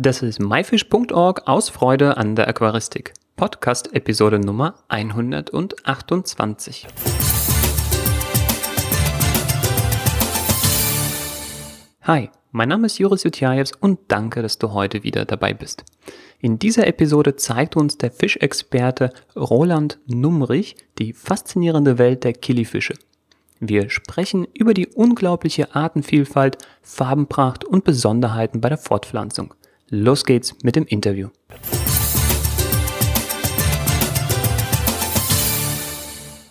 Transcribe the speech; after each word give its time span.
Das 0.00 0.22
ist 0.22 0.38
myfish.org 0.38 1.48
aus 1.48 1.70
Freude 1.70 2.16
an 2.16 2.36
der 2.36 2.46
Aquaristik. 2.46 3.14
Podcast 3.34 3.92
Episode 3.92 4.38
Nummer 4.38 4.76
128. 4.86 6.86
Hi, 12.02 12.30
mein 12.52 12.68
Name 12.68 12.86
ist 12.86 13.00
Joris 13.00 13.24
Jutjajews 13.24 13.72
und 13.80 13.98
danke, 14.06 14.40
dass 14.40 14.58
du 14.58 14.72
heute 14.72 15.02
wieder 15.02 15.24
dabei 15.24 15.52
bist. 15.52 15.82
In 16.38 16.60
dieser 16.60 16.86
Episode 16.86 17.34
zeigt 17.34 17.74
uns 17.74 17.98
der 17.98 18.12
Fischexperte 18.12 19.12
Roland 19.34 19.98
Numrich 20.06 20.76
die 21.00 21.12
faszinierende 21.12 21.98
Welt 21.98 22.22
der 22.22 22.34
Killifische. 22.34 22.94
Wir 23.58 23.90
sprechen 23.90 24.46
über 24.54 24.74
die 24.74 24.86
unglaubliche 24.86 25.74
Artenvielfalt, 25.74 26.56
Farbenpracht 26.82 27.64
und 27.64 27.82
Besonderheiten 27.82 28.60
bei 28.60 28.68
der 28.68 28.78
Fortpflanzung. 28.78 29.54
Los 29.90 30.26
geht's 30.26 30.54
mit 30.62 30.76
dem 30.76 30.84
Interview. 30.84 31.28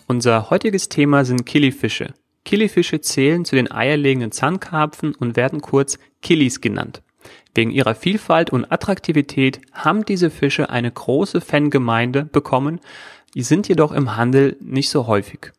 Unser 0.08 0.50
heutiges 0.50 0.88
Thema 0.88 1.24
sind 1.24 1.46
Killifische. 1.46 2.14
Killifische 2.44 3.00
zählen 3.00 3.44
zu 3.44 3.54
den 3.54 3.70
eierlegenden 3.70 4.32
Zahnkarpfen 4.32 5.14
und 5.14 5.36
werden 5.36 5.60
kurz 5.60 6.00
Killis 6.20 6.60
genannt. 6.60 7.02
Wegen 7.54 7.70
ihrer 7.70 7.94
Vielfalt 7.94 8.50
und 8.50 8.72
Attraktivität 8.72 9.60
haben 9.72 10.04
diese 10.04 10.30
Fische 10.30 10.70
eine 10.70 10.90
große 10.90 11.40
Fangemeinde 11.40 12.24
bekommen, 12.24 12.80
die 13.34 13.42
sind 13.42 13.68
jedoch 13.68 13.92
im 13.92 14.16
Handel 14.16 14.56
nicht 14.60 14.90
so 14.90 15.06
häufig. 15.06 15.52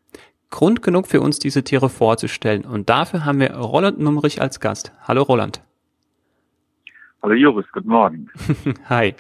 Grund 0.50 0.82
genug 0.82 1.08
für 1.08 1.22
uns, 1.22 1.40
diese 1.40 1.64
Tiere 1.64 1.90
vorzustellen 1.90 2.66
und 2.66 2.90
dafür 2.90 3.24
haben 3.24 3.40
wir 3.40 3.52
Roland 3.52 4.00
Numrich 4.00 4.42
als 4.42 4.60
Gast. 4.60 4.92
Hallo 5.08 5.22
Roland. 5.22 5.62
Hallo 7.22 7.34
Joris, 7.34 7.66
guten 7.74 7.90
Morgen. 7.90 8.30
Hi. 8.90 9.14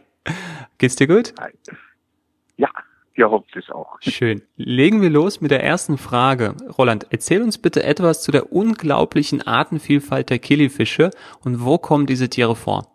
Geht's 0.77 0.95
dir 0.95 1.07
gut? 1.07 1.33
Hi. 1.37 1.51
Ja, 2.55 2.69
dir 3.17 3.29
hoffentlich 3.29 3.69
auch. 3.71 3.97
Schön. 3.99 4.41
Legen 4.55 5.01
wir 5.01 5.09
los 5.09 5.41
mit 5.41 5.51
der 5.51 5.63
ersten 5.63 5.97
Frage. 5.97 6.55
Roland, 6.77 7.07
erzähl 7.09 7.41
uns 7.41 7.57
bitte 7.57 7.83
etwas 7.83 8.23
zu 8.23 8.31
der 8.31 8.53
unglaublichen 8.53 9.41
Artenvielfalt 9.41 10.29
der 10.29 10.39
Killifische 10.39 11.11
und 11.43 11.65
wo 11.65 11.77
kommen 11.77 12.05
diese 12.05 12.29
Tiere 12.29 12.55
vor? 12.55 12.87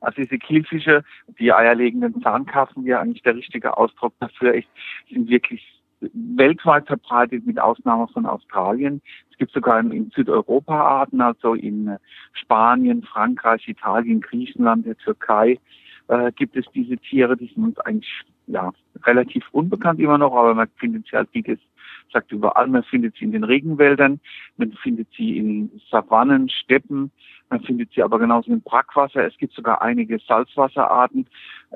Also 0.00 0.22
diese 0.22 0.38
Kielfische, 0.38 1.04
die 1.38 1.52
eierlegenden 1.52 2.22
Zahnkarpfen, 2.22 2.84
wie 2.84 2.90
ja 2.90 3.00
eigentlich 3.00 3.22
der 3.22 3.36
richtige 3.36 3.76
Ausdruck 3.76 4.14
dafür 4.20 4.54
ist, 4.54 4.68
sind 5.10 5.28
wirklich 5.28 5.62
weltweit 6.00 6.86
verbreitet 6.86 7.46
mit 7.46 7.58
Ausnahme 7.58 8.08
von 8.08 8.26
Australien. 8.26 9.00
Es 9.30 9.38
gibt 9.38 9.52
sogar 9.52 9.80
in, 9.80 10.10
Südeuropa 10.14 10.74
Arten, 10.74 11.20
also 11.20 11.54
in 11.54 11.96
Spanien, 12.32 13.02
Frankreich, 13.02 13.66
Italien, 13.68 14.20
Griechenland, 14.20 14.86
der 14.86 14.96
Türkei 14.98 15.58
äh, 16.08 16.32
gibt 16.32 16.56
es 16.56 16.64
diese 16.74 16.96
Tiere, 16.98 17.36
die 17.36 17.50
sind 17.54 17.64
uns 17.64 17.78
eigentlich 17.80 18.22
ja 18.46 18.72
relativ 19.04 19.44
unbekannt 19.52 20.00
immer 20.00 20.18
noch, 20.18 20.34
aber 20.34 20.54
man 20.54 20.68
findet 20.76 21.06
sie 21.06 21.16
halt, 21.16 21.28
wie 21.32 21.42
das 21.42 21.58
sagt 22.12 22.30
überall, 22.32 22.68
man 22.68 22.84
findet 22.84 23.16
sie 23.16 23.24
in 23.24 23.32
den 23.32 23.44
Regenwäldern, 23.44 24.20
man 24.56 24.72
findet 24.72 25.08
sie 25.16 25.36
in 25.36 25.70
Savannen, 25.90 26.48
Steppen, 26.48 27.10
man 27.50 27.60
findet 27.60 27.92
sie 27.92 28.02
aber 28.02 28.18
genauso 28.18 28.50
im 28.50 28.60
Brackwasser. 28.60 29.24
Es 29.26 29.36
gibt 29.38 29.54
sogar 29.54 29.82
einige 29.82 30.18
Salzwasserarten. 30.18 31.26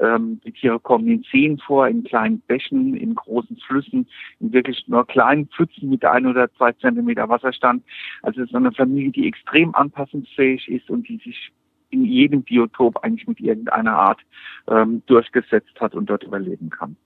Ähm, 0.00 0.40
die 0.44 0.52
Tiere 0.52 0.80
kommen 0.80 1.06
in 1.06 1.24
Seen 1.30 1.58
vor, 1.58 1.86
in 1.86 2.04
kleinen 2.04 2.40
Bächen, 2.40 2.96
in 2.96 3.14
großen 3.14 3.56
Flüssen, 3.66 4.08
in 4.40 4.52
wirklich 4.52 4.84
nur 4.88 5.06
kleinen 5.06 5.48
Pfützen 5.48 5.90
mit 5.90 6.04
ein 6.04 6.26
oder 6.26 6.52
zwei 6.54 6.72
Zentimeter 6.72 7.28
Wasserstand. 7.28 7.84
Also 8.22 8.42
es 8.42 8.48
ist 8.48 8.54
eine 8.54 8.72
Familie, 8.72 9.10
die 9.10 9.28
extrem 9.28 9.74
anpassungsfähig 9.74 10.68
ist 10.68 10.88
und 10.90 11.08
die 11.08 11.18
sich 11.18 11.52
in 11.90 12.04
jedem 12.04 12.42
Biotop 12.42 13.02
eigentlich 13.04 13.26
mit 13.28 13.40
irgendeiner 13.40 13.96
Art 13.96 14.20
ähm, 14.68 15.02
durchgesetzt 15.06 15.80
hat 15.80 15.94
und 15.94 16.08
dort 16.08 16.22
überleben 16.22 16.70
kann. 16.70 16.96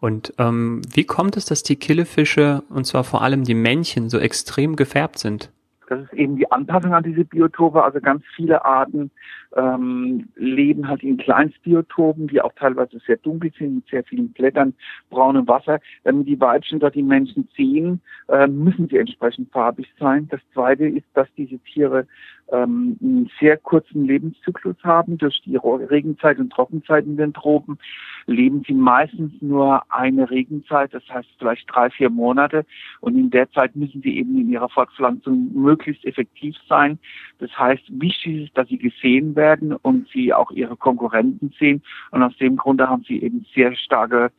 Und 0.00 0.34
ähm, 0.38 0.82
wie 0.92 1.04
kommt 1.04 1.36
es, 1.36 1.44
dass 1.46 1.62
die 1.62 1.76
Killefische, 1.76 2.62
und 2.70 2.84
zwar 2.84 3.04
vor 3.04 3.22
allem 3.22 3.44
die 3.44 3.54
Männchen, 3.54 4.08
so 4.08 4.18
extrem 4.18 4.76
gefärbt 4.76 5.18
sind? 5.18 5.52
Das 5.88 6.02
ist 6.02 6.12
eben 6.12 6.36
die 6.36 6.50
Anpassung 6.50 6.94
an 6.94 7.02
diese 7.02 7.24
Biotope. 7.24 7.82
Also 7.82 8.00
ganz 8.00 8.22
viele 8.36 8.64
Arten 8.64 9.10
ähm, 9.56 10.28
leben 10.36 10.88
halt 10.88 11.02
in 11.02 11.16
Kleinstbiotopen, 11.16 12.28
die 12.28 12.40
auch 12.40 12.52
teilweise 12.54 12.98
sehr 13.06 13.16
dunkel 13.16 13.52
sind, 13.58 13.76
mit 13.76 13.88
sehr 13.88 14.04
vielen 14.04 14.32
Blättern, 14.32 14.74
braunem 15.10 15.46
Wasser. 15.48 15.80
Damit 16.04 16.28
die 16.28 16.40
Weibchen 16.40 16.78
dort 16.78 16.94
die 16.94 17.02
Menschen 17.02 17.48
sehen, 17.56 18.00
äh, 18.28 18.46
müssen 18.46 18.88
sie 18.88 18.98
entsprechend 18.98 19.50
farbig 19.52 19.88
sein. 19.98 20.28
Das 20.30 20.40
Zweite 20.52 20.86
ist, 20.86 21.06
dass 21.14 21.28
diese 21.36 21.58
Tiere 21.58 22.06
ähm, 22.52 22.96
einen 23.00 23.30
sehr 23.40 23.56
kurzen 23.56 24.04
Lebenszyklus 24.04 24.76
haben. 24.82 25.18
Durch 25.18 25.40
die 25.42 25.56
Regenzeit 25.56 26.38
und 26.38 26.52
Trockenzeit 26.52 27.04
in 27.04 27.16
den 27.16 27.32
Tropen 27.32 27.78
leben 28.26 28.62
sie 28.66 28.74
meistens 28.74 29.32
nur 29.40 29.82
eine 29.90 30.30
Regenzeit, 30.30 30.94
das 30.94 31.02
heißt 31.08 31.28
vielleicht 31.38 31.64
drei, 31.72 31.90
vier 31.90 32.10
Monate. 32.10 32.64
Und 33.00 33.16
in 33.16 33.30
der 33.30 33.50
Zeit 33.50 33.74
müssen 33.74 34.02
sie 34.02 34.16
eben 34.18 34.38
in 34.38 34.50
ihrer 34.50 34.68
Fortpflanzung 34.68 35.50
möglichst 35.54 36.04
effektiv 36.04 36.54
sein. 36.68 36.98
Das 37.38 37.50
heißt, 37.58 37.82
wichtig 37.88 38.44
ist, 38.44 38.56
dass 38.56 38.68
sie 38.68 38.78
gesehen 38.78 39.34
werden 39.34 39.39
und 39.82 40.08
sie 40.12 40.32
auch 40.32 40.50
ihre 40.50 40.76
Konkurrenten 40.76 41.52
sehen. 41.58 41.82
Und 42.10 42.22
aus 42.22 42.36
dem 42.38 42.56
Grunde 42.56 42.88
haben 42.88 43.04
sie 43.06 43.22
eben 43.22 43.46
sehr 43.54 43.74
starke 43.74 44.30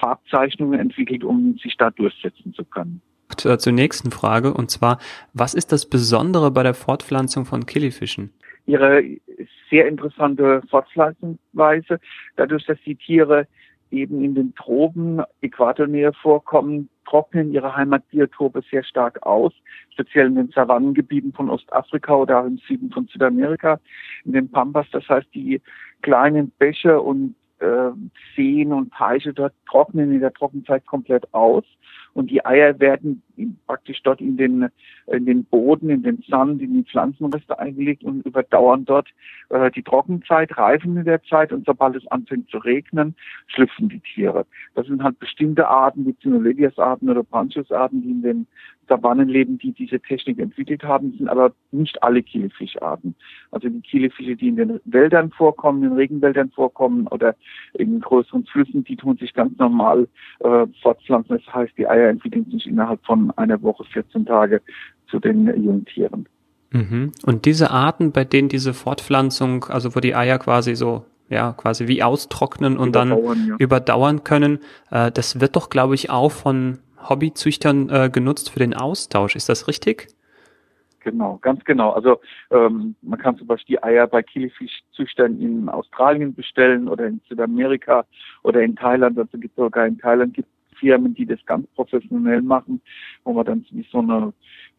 Farbzeichnungen 0.00 0.78
entwickelt, 0.78 1.24
um 1.24 1.56
sich 1.62 1.76
da 1.76 1.90
durchsetzen 1.90 2.54
zu 2.54 2.64
können. 2.64 3.00
Zur 3.36 3.72
nächsten 3.72 4.10
Frage, 4.10 4.54
und 4.54 4.70
zwar, 4.70 4.98
was 5.34 5.54
ist 5.54 5.70
das 5.70 5.88
Besondere 5.88 6.50
bei 6.50 6.62
der 6.62 6.74
Fortpflanzung 6.74 7.44
von 7.44 7.66
Killifischen? 7.66 8.32
Ihre 8.66 9.02
sehr 9.70 9.86
interessante 9.86 10.62
Fortpflanzungsweise, 10.70 12.00
dadurch, 12.36 12.64
dass 12.66 12.78
die 12.84 12.96
Tiere 12.96 13.46
eben 13.90 14.22
in 14.22 14.34
den 14.34 14.54
Tropen, 14.54 15.22
Äquatornähe 15.40 16.12
vorkommen, 16.12 16.88
trocknen 17.06 17.52
ihre 17.52 17.74
Heimatbiotope 17.74 18.62
sehr 18.70 18.84
stark 18.84 19.24
aus, 19.24 19.52
speziell 19.90 20.26
in 20.26 20.34
den 20.34 20.48
Savannengebieten 20.48 21.32
von 21.32 21.50
Ostafrika 21.50 22.14
oder 22.14 22.44
im 22.44 22.58
Süden 22.58 22.90
von 22.90 23.06
Südamerika, 23.06 23.80
in 24.24 24.32
den 24.32 24.50
Pampas. 24.50 24.86
Das 24.92 25.08
heißt, 25.08 25.28
die 25.34 25.60
kleinen 26.02 26.50
Bäche 26.58 27.00
und 27.00 27.34
äh, 27.60 27.90
Seen 28.36 28.72
und 28.72 28.92
Teiche 28.92 29.32
dort 29.32 29.54
trocknen 29.68 30.12
in 30.12 30.20
der 30.20 30.32
Trockenzeit 30.32 30.86
komplett 30.86 31.32
aus 31.32 31.64
und 32.14 32.30
die 32.30 32.44
Eier 32.44 32.78
werden 32.78 33.22
praktisch 33.66 34.02
dort 34.02 34.20
in 34.20 34.36
den, 34.36 34.68
in 35.06 35.26
den 35.26 35.44
Boden, 35.44 35.90
in 35.90 36.02
den 36.02 36.22
Sand, 36.28 36.62
in 36.62 36.74
die 36.74 36.82
Pflanzenreste 36.84 37.58
eingelegt 37.58 38.04
und 38.04 38.24
überdauern 38.26 38.84
dort 38.84 39.08
äh, 39.50 39.70
die 39.70 39.82
Trockenzeit, 39.82 40.56
reifen 40.56 40.96
in 40.96 41.04
der 41.04 41.22
Zeit 41.22 41.52
und 41.52 41.66
sobald 41.66 41.96
es 41.96 42.06
anfängt 42.08 42.50
zu 42.50 42.58
regnen, 42.58 43.14
schlüpfen 43.46 43.88
die 43.88 44.00
Tiere. 44.00 44.46
Das 44.74 44.86
sind 44.86 45.02
halt 45.02 45.18
bestimmte 45.18 45.68
Arten, 45.68 46.06
wie 46.06 46.16
Cynoledias-Arten 46.22 47.08
oder 47.08 47.22
Branchus-Arten, 47.22 48.02
die 48.02 48.10
in 48.10 48.22
den 48.22 48.46
Savannen 48.88 49.28
leben, 49.28 49.58
die 49.58 49.72
diese 49.72 50.00
Technik 50.00 50.38
entwickelt 50.38 50.82
haben, 50.82 51.12
sind 51.16 51.28
aber 51.28 51.52
nicht 51.70 52.02
alle 52.02 52.22
Kielefischarten. 52.22 53.14
Also 53.50 53.68
die 53.68 53.80
Kielefische, 53.80 54.36
die 54.36 54.48
in 54.48 54.56
den 54.56 54.80
Wäldern 54.84 55.30
vorkommen, 55.30 55.84
in 55.84 55.92
Regenwäldern 55.92 56.50
vorkommen 56.50 57.06
oder 57.08 57.36
in 57.74 58.00
größeren 58.00 58.46
Flüssen, 58.46 58.84
die 58.84 58.96
tun 58.96 59.16
sich 59.16 59.34
ganz 59.34 59.56
normal 59.58 60.08
äh, 60.40 60.66
fortpflanzen. 60.82 61.36
Das 61.36 61.54
heißt, 61.54 61.76
die 61.76 61.86
Eier 61.86 62.08
entwickeln 62.08 62.46
sich 62.50 62.66
innerhalb 62.66 63.04
von 63.04 63.27
einer 63.36 63.62
Woche, 63.62 63.84
14 63.84 64.26
Tage 64.26 64.60
zu 65.10 65.18
den 65.18 65.46
Jungtieren. 65.62 66.28
Mhm. 66.70 67.12
Und 67.24 67.44
diese 67.46 67.70
Arten, 67.70 68.12
bei 68.12 68.24
denen 68.24 68.48
diese 68.48 68.74
Fortpflanzung, 68.74 69.64
also 69.64 69.94
wo 69.94 70.00
die 70.00 70.14
Eier 70.14 70.38
quasi 70.38 70.74
so 70.74 71.04
ja, 71.30 71.52
quasi 71.52 71.88
wie 71.88 72.02
austrocknen 72.02 72.78
und 72.78 72.94
dann 72.94 73.10
ja. 73.10 73.56
überdauern 73.58 74.24
können. 74.24 74.60
Äh, 74.90 75.10
das 75.12 75.40
wird 75.40 75.56
doch, 75.56 75.68
glaube 75.68 75.94
ich, 75.94 76.10
auch 76.10 76.32
von 76.32 76.78
Hobbyzüchtern 77.08 77.90
äh, 77.90 78.10
genutzt 78.10 78.50
für 78.50 78.58
den 78.58 78.74
Austausch. 78.74 79.36
Ist 79.36 79.48
das 79.48 79.68
richtig? 79.68 80.08
Genau, 81.00 81.38
ganz 81.40 81.64
genau. 81.64 81.90
Also 81.90 82.20
ähm, 82.50 82.96
man 83.02 83.18
kann 83.18 83.36
zum 83.38 83.46
Beispiel 83.46 83.76
die 83.76 83.82
Eier 83.82 84.06
bei 84.06 84.22
Killifischzüchtern 84.22 85.40
in 85.40 85.68
Australien 85.68 86.34
bestellen 86.34 86.88
oder 86.88 87.06
in 87.06 87.20
Südamerika 87.28 88.04
oder 88.42 88.62
in 88.62 88.74
Thailand. 88.74 89.18
Also 89.18 89.38
gibt 89.38 89.54
sogar 89.56 89.86
in 89.86 89.98
Thailand 89.98 90.34
gibt 90.34 90.48
Firmen, 90.78 91.14
die 91.14 91.26
das 91.26 91.44
ganz 91.46 91.66
professionell 91.68 92.42
machen, 92.42 92.80
wo 93.24 93.32
man 93.32 93.46
dann 93.46 93.66
wie 93.70 93.86
so 93.90 93.98
eine 93.98 94.32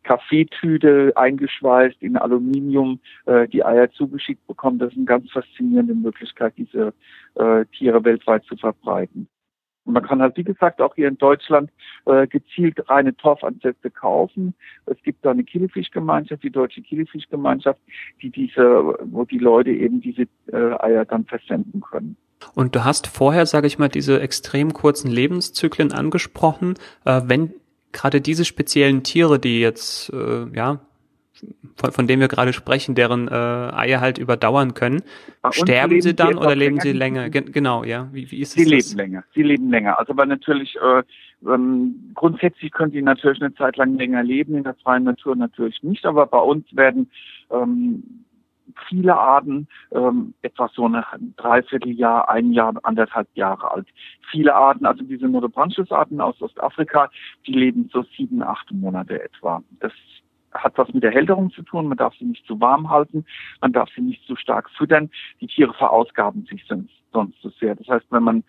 Kaffeetüte 0.04 1.14
eingeschweißt 1.16 2.02
in 2.02 2.18
Aluminium 2.18 3.00
äh, 3.26 3.48
die 3.48 3.64
Eier 3.64 3.92
zugeschickt 3.92 4.46
bekommt. 4.48 4.82
Das 4.82 4.92
ist 4.92 4.98
eine 4.98 5.06
ganz 5.06 5.30
faszinierende 5.32 5.96
Möglichkeit, 5.96 6.54
diese 6.58 6.94
äh, 7.36 7.66
Tiere 7.66 8.04
weltweit 8.04 8.44
zu 8.46 8.56
verbreiten. 8.56 9.28
Und 9.86 9.94
man 9.94 10.04
kann 10.04 10.22
halt, 10.22 10.38
wie 10.38 10.44
gesagt, 10.44 10.82
auch 10.82 10.94
hier 10.94 11.08
in 11.08 11.18
Deutschland 11.18 11.72
äh, 12.06 12.28
gezielt 12.28 12.88
reine 12.90 13.16
Torfansätze 13.16 13.90
kaufen. 13.90 14.54
Es 14.86 15.02
gibt 15.02 15.26
da 15.26 15.32
eine 15.32 15.44
Killefischgemeinschaft, 15.44 16.44
die 16.44 16.52
Deutsche 16.52 16.82
Killefischgemeinschaft, 16.82 17.82
die 18.22 18.30
diese, 18.30 18.96
wo 19.06 19.26
die 19.26 19.40
Leute 19.40 19.72
eben 19.72 20.00
diese 20.00 20.28
äh, 20.52 20.80
Eier 20.80 21.06
dann 21.06 21.26
versenden 21.26 21.82
können. 21.82 22.18
Und 22.56 22.76
du 22.76 22.84
hast 22.84 23.08
vorher, 23.08 23.46
sage 23.46 23.68
ich 23.68 23.80
mal, 23.80 23.90
diese 23.90 24.20
extrem 24.22 24.74
kurzen 24.74 25.12
Lebenszyklen 25.12 25.92
angesprochen. 25.92 26.76
Äh, 27.06 27.22
wenn 27.26 27.54
gerade 27.92 28.22
diese 28.22 28.46
speziellen 28.46 29.04
Tiere, 29.04 29.40
die 29.40 29.60
jetzt 29.60 30.12
äh, 30.14 30.46
ja 30.54 30.80
von, 31.76 31.92
von 31.92 32.08
dem 32.08 32.20
wir 32.20 32.28
gerade 32.28 32.54
sprechen, 32.54 32.96
deren 32.96 33.28
äh, 33.28 33.32
Eier 33.32 34.02
halt 34.02 34.18
überdauern 34.18 34.74
können. 34.74 35.02
Sterben 35.52 36.02
sie 36.02 36.14
dann 36.14 36.38
oder 36.38 36.56
leben 36.56 36.80
sie 36.80 36.92
länger? 36.92 37.30
Gen 37.30 37.52
genau, 37.52 37.84
ja. 37.84 38.10
Wie, 38.12 38.30
wie 38.32 38.40
ist 38.40 38.54
sie 38.54 38.66
leben 38.66 38.98
länger. 38.98 39.24
Sie 39.34 39.44
leben 39.44 39.70
länger. 39.70 40.00
Also 40.00 40.14
aber 40.14 40.26
natürlich 40.26 40.76
äh, 40.76 41.04
ähm, 41.48 42.12
grundsätzlich 42.16 42.72
können 42.72 42.92
die 42.92 43.02
natürlich 43.02 43.42
eine 43.42 43.54
Zeit 43.54 43.78
lang 43.78 43.96
länger 43.96 44.24
leben, 44.24 44.56
in 44.56 44.64
der 44.64 44.76
freien 44.76 45.04
Natur 45.04 45.36
natürlich 45.36 45.82
nicht, 45.84 46.06
aber 46.06 46.26
bei 46.26 46.40
uns 46.40 46.66
werden 46.76 47.10
ähm, 47.52 48.04
viele 48.88 49.18
Arten, 49.18 49.68
ähm, 49.92 50.34
etwa 50.42 50.70
so 50.74 50.86
eine 50.86 51.06
Dreivierteljahr, 51.38 52.30
ein 52.30 52.52
Jahr, 52.52 52.74
anderthalb 52.84 53.28
Jahre 53.36 53.72
alt. 53.72 53.88
Viele 54.32 54.56
Arten, 54.56 54.86
also 54.86 55.04
diese 55.04 55.28
Nodobranchus-Arten 55.28 56.22
aus 56.22 56.42
Ostafrika, 56.42 57.10
die 57.46 57.54
leben 57.54 57.90
so 57.92 58.04
sieben, 58.18 58.44
acht 58.44 58.72
Monate 58.72 59.22
etwa. 59.22 59.64
Das 59.80 59.94
hat 60.52 60.78
was 60.78 60.92
mit 60.94 61.04
der 61.04 61.12
Hälterung 61.12 61.52
zu 61.52 61.62
tun. 61.62 61.88
Man 61.88 61.98
darf 61.98 62.16
sie 62.18 62.26
nicht 62.26 62.46
zu 62.46 62.60
warm 62.60 62.90
halten, 62.90 63.26
man 63.62 63.74
darf 63.74 63.90
sie 63.96 64.02
nicht 64.02 64.26
zu 64.26 64.36
stark 64.36 64.70
füttern. 64.72 65.10
Die 65.42 65.48
Tiere 65.48 65.74
verausgaben 65.74 66.46
sich 66.46 66.66
sonst, 66.68 66.94
sonst 67.12 67.42
zu 67.42 67.50
sehr. 67.60 67.76
Das 67.76 67.88
heißt, 67.88 68.06
wenn 68.10 68.24
man 68.24 68.44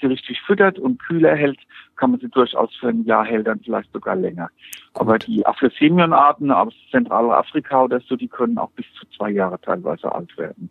sie 0.00 0.06
richtig 0.06 0.40
füttert 0.42 0.78
und 0.78 0.98
kühler 0.98 1.34
hält, 1.34 1.58
kann 1.96 2.10
man 2.10 2.20
sie 2.20 2.28
durchaus 2.28 2.74
für 2.76 2.88
ein 2.88 3.04
Jahr 3.04 3.24
hältern, 3.24 3.60
vielleicht 3.64 3.92
sogar 3.92 4.16
länger. 4.16 4.50
Gut. 4.92 5.00
Aber 5.00 5.18
die 5.18 5.46
Afrosemion-Arten 5.46 6.50
aus 6.50 6.74
Zentralafrika 6.90 7.84
oder 7.84 8.00
so, 8.00 8.16
die 8.16 8.28
können 8.28 8.58
auch 8.58 8.70
bis 8.72 8.86
zu 8.98 9.06
zwei 9.16 9.30
Jahre 9.30 9.60
teilweise 9.60 10.12
alt 10.12 10.36
werden. 10.36 10.70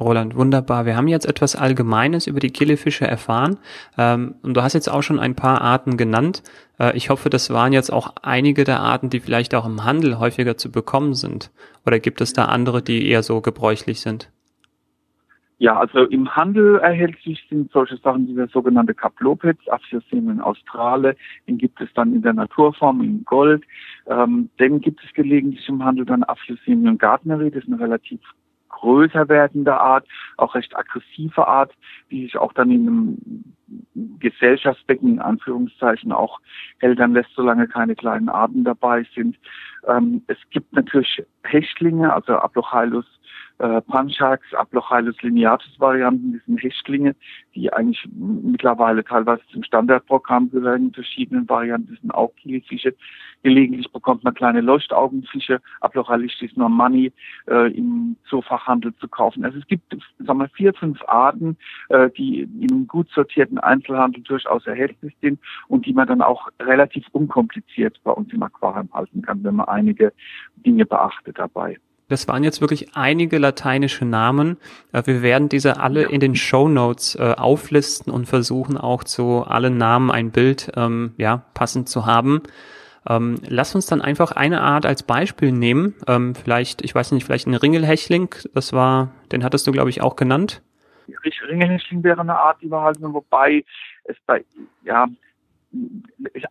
Roland, 0.00 0.34
wunderbar. 0.34 0.86
Wir 0.86 0.96
haben 0.96 1.08
jetzt 1.08 1.26
etwas 1.26 1.54
Allgemeines 1.54 2.26
über 2.26 2.40
die 2.40 2.50
Killefische 2.50 3.06
erfahren 3.06 3.58
ähm, 3.98 4.34
und 4.42 4.54
du 4.54 4.62
hast 4.62 4.72
jetzt 4.72 4.88
auch 4.88 5.02
schon 5.02 5.18
ein 5.18 5.34
paar 5.34 5.60
Arten 5.60 5.98
genannt. 5.98 6.42
Äh, 6.78 6.96
ich 6.96 7.10
hoffe, 7.10 7.28
das 7.28 7.50
waren 7.50 7.74
jetzt 7.74 7.92
auch 7.92 8.14
einige 8.22 8.64
der 8.64 8.80
Arten, 8.80 9.10
die 9.10 9.20
vielleicht 9.20 9.54
auch 9.54 9.66
im 9.66 9.84
Handel 9.84 10.18
häufiger 10.18 10.56
zu 10.56 10.72
bekommen 10.72 11.12
sind. 11.12 11.50
Oder 11.84 11.98
gibt 11.98 12.22
es 12.22 12.32
da 12.32 12.46
andere, 12.46 12.80
die 12.82 13.08
eher 13.08 13.22
so 13.22 13.42
gebräuchlich 13.42 14.00
sind? 14.00 14.30
Ja, 15.60 15.78
also 15.78 16.04
im 16.04 16.34
Handel 16.34 16.78
erhältlich 16.78 17.46
sind 17.50 17.70
solche 17.70 17.98
Sachen 17.98 18.26
wie 18.26 18.34
der 18.34 18.48
sogenannte 18.48 18.94
Caplopets, 18.94 19.68
Aphyosemium 19.68 20.40
australe, 20.40 21.16
den 21.46 21.58
gibt 21.58 21.82
es 21.82 21.92
dann 21.92 22.14
in 22.14 22.22
der 22.22 22.32
Naturform 22.32 23.02
in 23.02 23.26
Gold. 23.26 23.62
Ähm, 24.06 24.48
dann 24.56 24.80
gibt 24.80 25.04
es 25.04 25.12
gelegentlich 25.12 25.68
im 25.68 25.84
Handel 25.84 26.06
dann 26.06 26.22
Aphyosemium 26.22 26.96
gardneri, 26.96 27.50
das 27.50 27.62
ist 27.64 27.68
eine 27.70 27.78
relativ 27.78 28.20
größer 28.70 29.28
werdende 29.28 29.78
Art, 29.78 30.08
auch 30.38 30.54
recht 30.54 30.74
aggressive 30.74 31.46
Art, 31.46 31.74
die 32.10 32.22
sich 32.22 32.38
auch 32.38 32.54
dann 32.54 32.70
in 32.70 32.88
einem 32.88 33.44
Gesellschaftsbecken 34.18 35.10
in 35.10 35.18
Anführungszeichen 35.18 36.10
auch 36.10 36.40
eltern 36.78 37.12
lässt, 37.12 37.34
solange 37.36 37.68
keine 37.68 37.96
kleinen 37.96 38.30
Arten 38.30 38.64
dabei 38.64 39.06
sind. 39.14 39.38
Ähm, 39.86 40.22
es 40.26 40.38
gibt 40.48 40.72
natürlich 40.72 41.22
Hechtlinge, 41.44 42.10
also 42.14 42.32
Aplochylus 42.36 43.04
äh, 43.60 43.82
Panchax, 43.82 44.42
Aplochylus 44.54 45.20
lineatus 45.20 45.78
Varianten, 45.78 46.40
sind 46.46 46.62
Hechtlinge, 46.62 47.14
die 47.54 47.70
eigentlich 47.72 48.08
mittlerweile 48.12 49.04
teilweise 49.04 49.42
zum 49.52 49.62
Standardprogramm 49.62 50.50
gehören, 50.50 50.86
in 50.86 50.92
verschiedenen 50.94 51.48
Varianten, 51.48 51.98
sind 52.00 52.10
auch 52.14 52.34
Kielfische. 52.36 52.94
Gelegentlich 53.42 53.92
bekommt 53.92 54.24
man 54.24 54.32
kleine 54.32 54.62
Leuchtaugenfische, 54.62 55.60
Aplochylus 55.80 56.32
normanni, 56.54 57.12
äh, 57.48 57.70
im 57.72 58.16
Zoofachhandel 58.28 58.94
zu 58.96 59.08
kaufen. 59.08 59.44
Also 59.44 59.58
es 59.58 59.66
gibt, 59.66 59.94
sagen 60.18 60.38
wir, 60.38 60.48
vier, 60.48 60.72
fünf 60.72 61.02
Arten, 61.06 61.58
äh, 61.90 62.08
die 62.10 62.48
im 62.60 62.86
gut 62.86 63.10
sortierten 63.10 63.58
Einzelhandel 63.58 64.22
durchaus 64.22 64.66
erhältlich 64.66 65.14
sind 65.20 65.38
und 65.68 65.84
die 65.84 65.92
man 65.92 66.08
dann 66.08 66.22
auch 66.22 66.48
relativ 66.60 67.06
unkompliziert 67.12 68.00
bei 68.04 68.12
uns 68.12 68.32
im 68.32 68.42
Aquarium 68.42 68.88
halten 68.92 69.20
kann, 69.20 69.44
wenn 69.44 69.56
man 69.56 69.68
einige 69.68 70.12
Dinge 70.56 70.86
beachtet 70.86 71.38
dabei. 71.38 71.78
Das 72.10 72.26
waren 72.26 72.42
jetzt 72.42 72.60
wirklich 72.60 72.96
einige 72.96 73.38
lateinische 73.38 74.04
Namen. 74.04 74.58
Äh, 74.92 75.02
wir 75.06 75.22
werden 75.22 75.48
diese 75.48 75.80
alle 75.80 76.02
in 76.02 76.20
den 76.20 76.34
Show 76.34 76.68
Notes 76.68 77.14
äh, 77.14 77.34
auflisten 77.38 78.12
und 78.12 78.26
versuchen 78.26 78.76
auch 78.76 79.04
zu 79.04 79.44
allen 79.44 79.78
Namen 79.78 80.10
ein 80.10 80.32
Bild 80.32 80.72
ähm, 80.76 81.14
ja, 81.16 81.44
passend 81.54 81.88
zu 81.88 82.06
haben. 82.06 82.42
Ähm, 83.08 83.36
lass 83.48 83.74
uns 83.74 83.86
dann 83.86 84.02
einfach 84.02 84.32
eine 84.32 84.60
Art 84.60 84.84
als 84.84 85.04
Beispiel 85.04 85.52
nehmen. 85.52 85.94
Ähm, 86.06 86.34
vielleicht, 86.34 86.82
ich 86.82 86.94
weiß 86.94 87.12
nicht, 87.12 87.24
vielleicht 87.24 87.46
ein 87.46 87.54
Ringelhechling. 87.54 88.34
Das 88.54 88.72
war, 88.72 89.12
den 89.32 89.44
hattest 89.44 89.66
du, 89.66 89.72
glaube 89.72 89.88
ich, 89.88 90.02
auch 90.02 90.16
genannt. 90.16 90.62
Ringelhechling 91.48 92.02
wäre 92.02 92.20
eine 92.20 92.36
Art, 92.36 92.58
halten, 92.70 93.14
wobei 93.14 93.64
es 94.04 94.16
bei, 94.26 94.44
ja, 94.84 95.06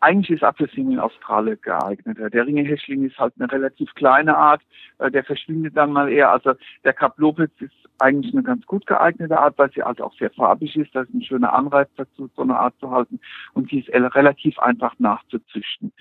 eigentlich 0.02 0.38
ist 0.38 0.44
Apfelsinen 0.44 0.94
in 0.94 1.00
Australien 1.00 1.58
geeigneter. 1.62 2.30
Der 2.30 2.46
Ringelhechling 2.46 3.06
ist 3.06 3.18
halt 3.18 3.34
eine 3.38 3.52
relativ 3.52 3.94
kleine 3.96 4.38
Art, 4.38 4.62
äh, 5.00 5.12
der 5.12 5.24
verschwindet 5.24 5.76
dann 5.76 5.92
mal 5.92 6.10
eher. 6.10 6.32
Also 6.32 6.54
der 6.84 6.94
Kaplopitz 6.94 7.52
ist 7.60 7.74
eigentlich 8.00 8.34
eine 8.34 8.44
ganz 8.44 8.66
gut 8.66 8.86
geeignete 8.86 9.38
Art, 9.38 9.58
weil 9.58 9.72
sie 9.72 9.84
halt 9.84 10.02
auch 10.02 10.14
sehr 10.18 10.32
farbig 10.32 10.76
ist. 10.78 10.96
Das 10.96 11.08
ist 11.08 11.14
ein 11.14 11.22
schöner 11.22 11.54
Anreiz 11.54 11.90
dazu, 11.98 12.30
so 12.36 12.42
eine 12.42 12.58
Art 12.58 12.76
zu 12.80 12.92
halten. 12.92 13.20
Und 13.54 13.72
die 13.72 13.80
ist 13.80 13.90
relativ 13.90 14.58
einfach 14.60 14.98
nachzuzüchten. 15.00 15.92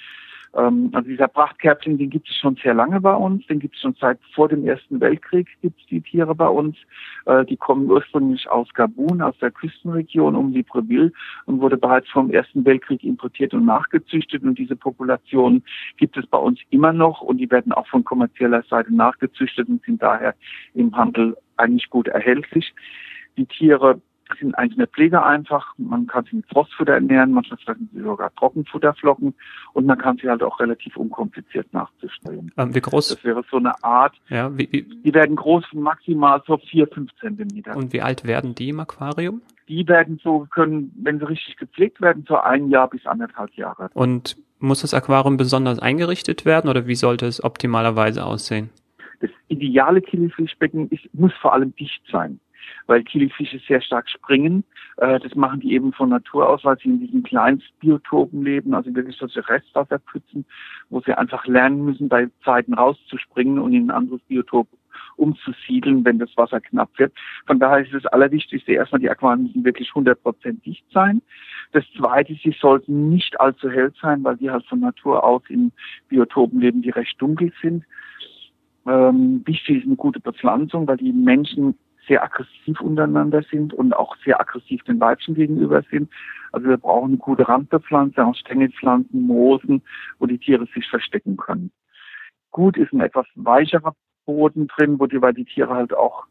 Ähm, 0.55 0.91
also 0.93 1.09
dieser 1.09 1.29
Prachtkerbling, 1.29 1.99
den 1.99 2.11
gibt 2.11 2.29
es 2.29 2.37
schon 2.37 2.57
sehr 2.57 2.75
lange 2.75 3.01
bei 3.01 3.15
uns. 3.15 3.47
Den 3.47 3.59
gibt 3.59 3.75
es 3.75 3.81
schon 3.81 3.95
seit 4.01 4.19
vor 4.35 4.49
dem 4.49 4.67
Ersten 4.67 5.01
Weltkrieg 5.01 5.49
gibt 5.61 5.81
es 5.81 5.87
die 5.87 6.01
Tiere 6.01 6.35
bei 6.35 6.49
uns. 6.49 6.77
Äh, 7.27 7.45
die 7.45 7.57
kommen 7.57 7.91
ursprünglich 7.91 8.49
aus 8.49 8.69
Gabun, 8.75 9.23
aus 9.23 9.37
der 9.39 9.51
Küstenregion 9.51 10.37
um 10.37 10.53
Libreville 10.53 11.13
und 11.47 11.61
wurde 11.61 11.77
bereits 11.77 12.09
vom 12.09 12.31
Ersten 12.31 12.65
Weltkrieg 12.65 13.05
importiert 13.05 13.55
und 13.55 13.65
nachgezüchtet. 13.65 14.43
Und 14.43 14.59
diese 14.59 14.77
Population 14.77 15.63
gibt 15.97 16.17
es 16.17 16.27
bei 16.27 16.39
uns 16.39 16.61
immer 16.71 16.93
noch 16.93 17.21
und 17.21 17.39
die 17.39 17.51
werden 17.51 17.73
auch 17.73 17.87
von 17.87 18.05
kommerzieller 18.05 18.63
Seite 18.63 18.95
nachgezüchtet 18.95 19.69
und 19.69 19.83
sind 19.85 20.03
daher 20.03 20.35
im 20.75 20.95
Handel 20.97 21.37
eigentlich 21.57 21.91
gut 21.91 22.09
erhältlich. 22.09 22.75
Die 23.37 23.47
Tiere 23.47 24.01
sind 24.39 24.55
eigentlich 24.57 24.79
eine 24.79 24.87
Pflege 24.87 25.23
einfach. 25.23 25.75
Man 25.79 26.07
kann 26.07 26.25
sie 26.31 26.37
mit 26.37 26.47
Frostfutter 26.49 26.95
ernähren, 26.95 27.33
manchmal 27.33 27.59
sie 27.59 28.01
sogar 28.01 28.35
Trockenfutterflocken 28.35 29.35
und 29.73 29.87
man 29.87 29.99
kann 29.99 30.19
sie 30.19 30.29
halt 30.29 30.43
auch 30.43 30.61
relativ 30.61 30.97
unkompliziert 30.97 31.73
nachzustellen. 31.73 32.53
Ähm, 32.57 32.75
wie 32.75 32.81
groß? 32.81 33.09
Das 33.09 33.25
wäre 33.25 33.43
so 33.51 33.57
eine 33.57 33.83
Art. 33.83 34.15
Ja, 34.29 34.57
wie, 34.57 34.69
wie, 34.71 34.83
die 34.83 35.15
werden 35.15 35.37
groß 35.37 35.65
maximal 35.73 36.43
so 36.47 36.59
vier, 36.59 36.87
fünf 36.87 37.11
Zentimeter. 37.21 37.77
Und 37.77 37.93
wie 37.93 38.03
alt 38.03 38.27
werden 38.27 38.55
die 38.55 38.71
im 38.71 38.81
Aquarium? 38.81 39.43
Die 39.69 39.87
werden 39.87 40.19
so, 40.23 40.47
können, 40.51 40.93
wenn 41.03 41.19
sie 41.19 41.29
richtig 41.29 41.57
gepflegt 41.57 42.01
werden, 42.01 42.25
so 42.27 42.37
ein 42.37 42.69
Jahr 42.69 42.89
bis 42.89 43.05
anderthalb 43.07 43.53
Jahre. 43.55 43.91
Und 43.95 44.37
muss 44.61 44.81
das 44.81 44.95
Aquarium 44.95 45.37
besonders 45.37 45.79
eingerichtet 45.79 46.45
werden 46.45 46.69
oder 46.69 46.87
wie 46.87 46.95
sollte 46.95 47.27
es 47.27 47.43
optimalerweise 47.43 48.25
aussehen? 48.25 48.71
Das 49.21 49.31
ideale 49.49 50.01
Killifischbecken 50.01 50.89
ist, 50.91 51.13
muss 51.13 51.33
vor 51.41 51.53
allem 51.53 51.75
dicht 51.77 52.03
sein 52.11 52.41
weil 52.87 53.03
Kilifische 53.05 53.61
sehr 53.67 53.81
stark 53.81 54.09
springen. 54.09 54.65
Äh, 54.97 55.21
das 55.21 55.35
machen 55.35 55.61
die 55.61 55.73
eben 55.73 55.93
von 55.93 56.09
Natur 56.09 56.49
aus, 56.49 56.65
weil 56.65 56.79
sie 56.79 56.89
in 56.89 57.01
diesen 57.01 57.23
Kleinstbiotopen 57.23 58.43
leben, 58.43 58.75
also 58.75 58.95
wirklich 58.95 59.17
solche 59.17 59.49
Restwasserpfützen, 59.49 60.45
wo 60.91 61.01
sie 61.01 61.17
einfach 61.17 61.47
lernen 61.47 61.85
müssen, 61.85 62.09
bei 62.09 62.29
Zeiten 62.45 62.75
rauszuspringen 62.75 63.59
und 63.59 63.73
in 63.73 63.87
ein 63.87 63.91
anderes 63.91 64.21
Biotop 64.23 64.69
umzusiedeln, 65.17 66.05
wenn 66.05 66.19
das 66.19 66.37
Wasser 66.37 66.61
knapp 66.61 66.91
wird. 66.99 67.13
Von 67.47 67.59
daher 67.59 67.85
ist 67.85 67.93
das 67.93 68.07
Allerwichtigste 68.07 68.73
erstmal, 68.73 69.01
die 69.01 69.11
Aquarien 69.11 69.45
müssen 69.45 69.65
wirklich 69.65 69.91
100% 69.91 70.63
dicht 70.63 70.85
sein. 70.93 71.23
Das 71.73 71.85
Zweite, 71.97 72.35
sie 72.43 72.55
sollten 72.59 73.11
nicht 73.11 73.39
allzu 73.41 73.71
hell 73.71 73.93
sein, 74.01 74.25
weil 74.25 74.37
die 74.37 74.51
halt 74.51 74.65
von 74.67 74.81
Natur 74.81 75.25
aus 75.25 75.43
in 75.49 75.73
Biotopen 76.09 76.61
leben, 76.61 76.83
die 76.83 76.91
recht 76.91 77.21
dunkel 77.21 77.53
sind. 77.61 77.85
Ähm, 78.87 79.43
wichtig 79.45 79.79
ist 79.79 79.87
eine 79.87 79.97
gute 79.97 80.21
Bepflanzung, 80.21 80.87
weil 80.87 80.97
die 80.97 81.13
Menschen 81.13 81.75
sehr 82.09 82.25
aggressiv 82.25 82.81
untereinander 82.81 83.43
sind 83.51 83.73
und 83.73 83.95
auch 83.95 84.17
sehr 84.25 84.41
aggressiv 84.41 84.83
den 84.85 84.99
Weibchen 84.99 85.35
gegenüber 85.35 85.83
sind. 85.91 86.11
Also 86.51 86.69
wir 86.69 86.79
brauchen 86.79 87.11
eine 87.11 87.19
gute 87.19 87.47
Randbepflanzung 87.47 88.25
aus 88.25 88.39
Stängelpflanzen, 88.39 89.27
Moosen, 89.27 89.83
wo 90.19 90.27
die 90.27 90.39
Tiere 90.39 90.67
sich 90.75 90.89
verstecken 90.89 91.37
können. 91.37 91.71
Gut 92.51 92.77
ist 92.77 92.93
ein 92.93 93.01
etwas 93.01 93.27
weicherer 93.35 93.95
Boden 94.25 94.67
drin, 94.69 94.99
wo 94.99 95.07
die, 95.07 95.21
weil 95.21 95.35
die 95.35 95.45
Tiere 95.45 95.75
halt 95.75 95.95
auch 95.95 96.25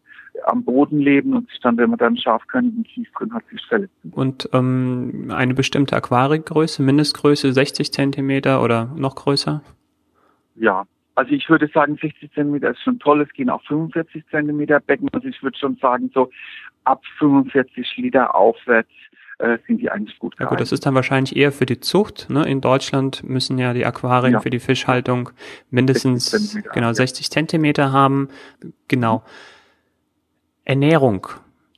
am 0.46 0.64
Boden 0.64 1.00
leben 1.00 1.34
und 1.34 1.50
sich 1.50 1.60
dann, 1.62 1.78
wenn 1.78 1.90
man 1.90 1.98
dann 1.98 2.18
scharfkantigen 2.18 2.84
Kies 2.84 3.08
drin 3.18 3.34
hat, 3.34 3.44
sich 3.50 3.64
verletzen. 3.66 4.12
Und 4.12 4.50
ähm, 4.54 5.32
eine 5.34 5.54
bestimmte 5.54 5.96
Aquarigröße, 5.96 6.84
Mindestgröße 6.84 7.54
60 7.54 7.92
Zentimeter 7.92 8.62
oder 8.62 8.92
noch 8.96 9.16
größer? 9.16 9.62
Ja, 10.56 10.86
also 11.18 11.32
ich 11.32 11.50
würde 11.50 11.68
sagen, 11.74 11.98
60 12.00 12.32
Zentimeter 12.32 12.70
ist 12.70 12.82
schon 12.84 13.00
toll. 13.00 13.22
Es 13.22 13.34
gehen 13.34 13.50
auch 13.50 13.64
45 13.64 14.24
Zentimeter 14.30 14.80
Becken. 14.80 15.10
Also 15.12 15.28
ich 15.28 15.42
würde 15.42 15.58
schon 15.58 15.76
sagen, 15.78 16.12
so 16.14 16.30
ab 16.84 17.02
45 17.18 17.98
Liter 17.98 18.36
aufwärts 18.36 18.92
äh, 19.40 19.58
sind 19.66 19.82
die 19.82 19.90
eigentlich 19.90 20.20
gut. 20.20 20.36
Ja 20.40 20.46
gut, 20.46 20.60
das 20.60 20.72
ist 20.72 20.86
dann 20.86 20.94
wahrscheinlich 20.94 21.36
eher 21.36 21.52
für 21.52 21.66
die 21.66 21.80
Zucht. 21.80 22.30
Ne? 22.30 22.48
In 22.48 22.62
Deutschland 22.62 23.24
müssen 23.24 23.58
ja 23.58 23.74
die 23.74 23.84
Aquarien 23.84 24.34
ja. 24.34 24.40
für 24.42 24.52
die 24.52 24.60
Fischhaltung 24.60 25.32
mindestens 25.72 26.30
60 26.30 26.72
genau 26.72 26.94
60 26.94 27.32
Zentimeter 27.32 27.92
haben. 27.92 28.30
Genau. 28.88 29.24
Ernährung. 30.66 31.28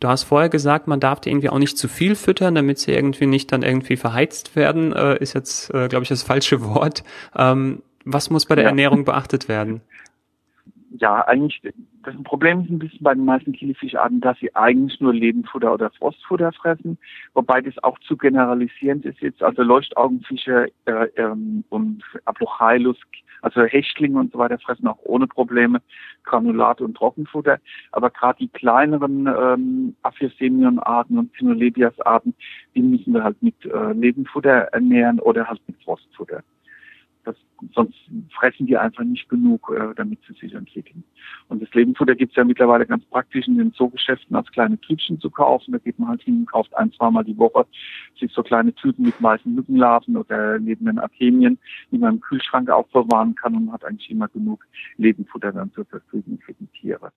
Du 0.02 0.10
hast 0.10 0.24
vorher 0.24 0.50
gesagt, 0.50 0.88
man 0.88 1.00
darf 1.00 1.22
die 1.22 1.30
irgendwie 1.30 1.50
auch 1.50 1.60
nicht 1.60 1.78
zu 1.78 1.88
viel 1.88 2.16
füttern, 2.16 2.56
damit 2.56 2.80
sie 2.80 2.92
irgendwie 2.92 3.26
nicht 3.26 3.54
dann 3.54 3.64
irgendwie 3.64 3.96
verheizt 3.96 4.58
werden. 4.58 4.92
Äh, 4.92 5.18
ist 5.20 5.34
jetzt, 5.34 5.74
äh, 5.74 5.88
glaube 5.88 6.04
ich, 6.04 6.10
das 6.10 6.24
falsche 6.24 6.62
Wort. 6.66 7.06
Ähm, 7.38 7.84
was 8.06 8.30
muss 8.30 8.46
bei 8.46 8.56
der 8.56 8.66
ja. 8.66 8.70
Ernährung 8.70 9.06
beachtet 9.06 9.48
werden? 9.48 9.82
Ja, 10.98 11.22
eigentlich, 11.28 11.62
das 12.04 12.16
Problem 12.24 12.62
ist 12.62 12.70
ein 12.72 12.80
bisschen 12.80 13.04
bei 13.04 13.14
den 13.14 13.26
meisten 13.26 13.54
Kilifischarten, 13.54 14.22
dass 14.22 14.40
sie 14.40 14.56
eigentlich 14.56 15.00
nur 15.00 15.14
Lebendfutter 15.14 15.72
oder 15.72 15.92
Frostfutter 15.92 16.52
fressen, 16.52 16.98
wobei 17.34 17.62
das 17.62 17.78
auch 17.84 18.00
zu 18.00 18.18
generalisierend 18.18 19.06
ist 19.06 19.20
jetzt. 19.20 19.44
Also 19.44 19.62
Leuchtaugenfische 19.62 20.72
äh, 20.86 21.06
ähm, 21.16 21.64
und 21.70 22.04
Aplochailus, 22.26 22.98
also 23.42 23.64
Hechtlinge 23.64 24.20
und 24.20 24.32
so 24.32 24.40
weiter 24.40 24.58
fressen 24.58 24.88
auch 24.88 24.98
ohne 25.04 25.28
Probleme 25.28 25.82
Granulat 26.24 26.82
und 26.82 26.98
Trockenfutter. 26.98 27.60
Aber 27.92 28.10
gerade 28.10 28.40
die 28.40 28.50
kleineren 28.50 29.28
ähm, 29.28 29.96
Aphysemionarten 30.02 31.20
und 31.20 31.32
Cynolebias-Arten, 31.38 32.34
die 32.76 32.82
müssen 32.82 33.14
wir 33.14 33.24
halt 33.24 33.42
mit 33.42 33.56
äh, 33.66 33.94
Lebendfutter 33.94 34.70
ernähren 34.74 35.20
oder 35.20 35.48
halt 35.48 35.62
mit 35.68 35.82
Frostfutter. 35.84 36.44
Das, 37.30 37.38
sonst 37.76 37.96
fressen 38.32 38.66
die 38.66 38.76
einfach 38.76 39.04
nicht 39.04 39.30
genug, 39.30 39.72
äh, 39.76 39.94
damit 39.96 40.20
sie 40.28 40.34
sich 40.34 40.54
entwickeln. 40.54 41.04
Und 41.48 41.62
das 41.62 41.72
Lebendfutter 41.74 42.16
gibt 42.16 42.32
es 42.32 42.36
ja 42.36 42.44
mittlerweile 42.44 42.88
ganz 42.88 43.06
praktisch 43.06 43.48
in 43.48 43.58
den 43.58 43.74
Zoogeschäften 43.74 44.36
als 44.36 44.52
kleine 44.52 44.80
Tütchen 44.80 45.20
zu 45.20 45.30
kaufen. 45.30 45.72
Da 45.72 45.78
geht 45.78 46.00
man 46.00 46.10
halt 46.10 46.24
hin 46.24 46.40
und 46.40 46.52
kauft 46.52 46.76
ein, 46.76 46.92
zweimal 46.94 47.24
die 47.24 47.38
Woche 47.38 47.68
sich 48.20 48.32
so 48.34 48.42
kleine 48.42 48.74
Tüten 48.74 49.04
mit 49.04 49.22
weißen 49.22 49.54
Mückenlarven 49.54 50.18
oder 50.18 50.58
neben 50.60 50.86
den 50.86 50.98
Artemien, 50.98 51.60
die 51.92 52.00
man 52.00 52.16
im 52.16 52.22
Kühlschrank 52.22 52.70
aufbewahren 52.70 53.36
kann 53.36 53.56
und 53.56 53.72
hat 53.72 53.86
eigentlich 53.86 54.10
immer 54.10 54.28
genug 54.28 54.66
Lebendfutter 54.98 55.52
dann 55.52 55.72
zur 55.74 55.86
Verfügung 55.86 56.40
für 56.44 56.54
die 56.54 56.68
Tiere. 56.68 57.12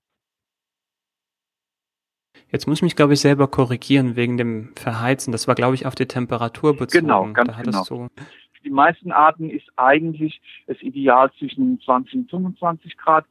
Jetzt 2.50 2.66
muss 2.66 2.78
ich 2.78 2.82
mich, 2.82 2.96
glaube 2.96 3.14
ich, 3.14 3.20
selber 3.20 3.48
korrigieren 3.48 4.14
wegen 4.14 4.36
dem 4.36 4.72
Verheizen. 4.76 5.32
Das 5.32 5.48
war, 5.48 5.54
glaube 5.54 5.74
ich, 5.74 5.86
auf 5.86 5.94
die 5.94 6.06
Temperatur 6.06 6.76
bezogen. 6.76 7.06
Genau, 7.06 7.32
ganz 7.32 7.48
da 7.50 7.62
genau. 7.62 8.08
So 8.62 8.68
die 8.68 8.74
meisten 8.74 9.12
Arten 9.12 9.50
ist 9.50 9.66
eigentlich 9.76 10.40
das 10.66 10.80
Ideal 10.82 11.30
zwischen 11.38 11.80
20 11.80 12.14
und 12.14 12.30
25 12.30 12.96
Grad. 12.96 13.24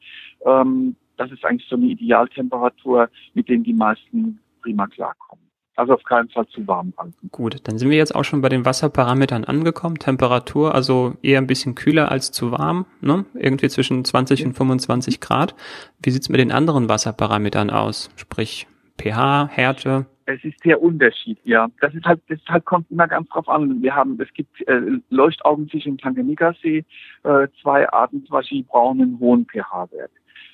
Ähm, 0.45 0.95
das 1.17 1.31
ist 1.31 1.45
eigentlich 1.45 1.67
so 1.69 1.75
eine 1.75 1.85
Idealtemperatur, 1.85 3.09
mit 3.33 3.47
denen 3.47 3.63
die 3.63 3.73
meisten 3.73 4.39
prima 4.61 4.87
klarkommen. 4.87 5.45
Also 5.75 5.93
auf 5.93 6.03
keinen 6.03 6.29
Fall 6.29 6.45
zu 6.47 6.67
warm 6.67 6.93
halten. 6.97 7.29
Gut, 7.31 7.67
dann 7.67 7.77
sind 7.77 7.89
wir 7.89 7.97
jetzt 7.97 8.13
auch 8.13 8.23
schon 8.23 8.41
bei 8.41 8.49
den 8.49 8.65
Wasserparametern 8.65 9.45
angekommen. 9.45 9.97
Temperatur, 9.97 10.75
also 10.75 11.15
eher 11.21 11.39
ein 11.39 11.47
bisschen 11.47 11.75
kühler 11.75 12.11
als 12.11 12.31
zu 12.31 12.51
warm, 12.51 12.85
ne? 12.99 13.25
Irgendwie 13.33 13.69
zwischen 13.69 14.03
20 14.03 14.45
und 14.45 14.53
25 14.53 15.21
Grad. 15.21 15.55
Wie 16.03 16.11
sieht's 16.11 16.29
mit 16.29 16.39
den 16.39 16.51
anderen 16.51 16.89
Wasserparametern 16.89 17.69
aus? 17.69 18.09
Sprich 18.17 18.67
pH, 19.01 19.49
Härte? 19.51 20.05
Es 20.25 20.43
ist 20.43 20.61
sehr 20.63 20.81
unterschiedlich, 20.81 21.45
ja. 21.45 21.67
Das 21.81 21.93
ist 21.93 22.05
halt, 22.05 22.21
das 22.29 22.39
halt 22.47 22.65
kommt 22.65 22.89
immer 22.91 23.07
ganz 23.07 23.27
drauf 23.29 23.49
an. 23.49 23.81
Wir 23.81 23.95
haben, 23.95 24.19
es 24.21 24.31
gibt 24.33 24.65
äh, 24.67 24.81
Leuchtaugenfische 25.09 25.89
im 25.89 25.97
Tanganyikas-See, 25.97 26.85
äh, 27.23 27.47
zwei 27.61 27.89
Arten, 27.89 28.23
zum 28.25 28.33
Beispiel 28.33 28.63
braunen 28.63 29.17
hohen 29.19 29.45
pH-Wert. 29.45 30.11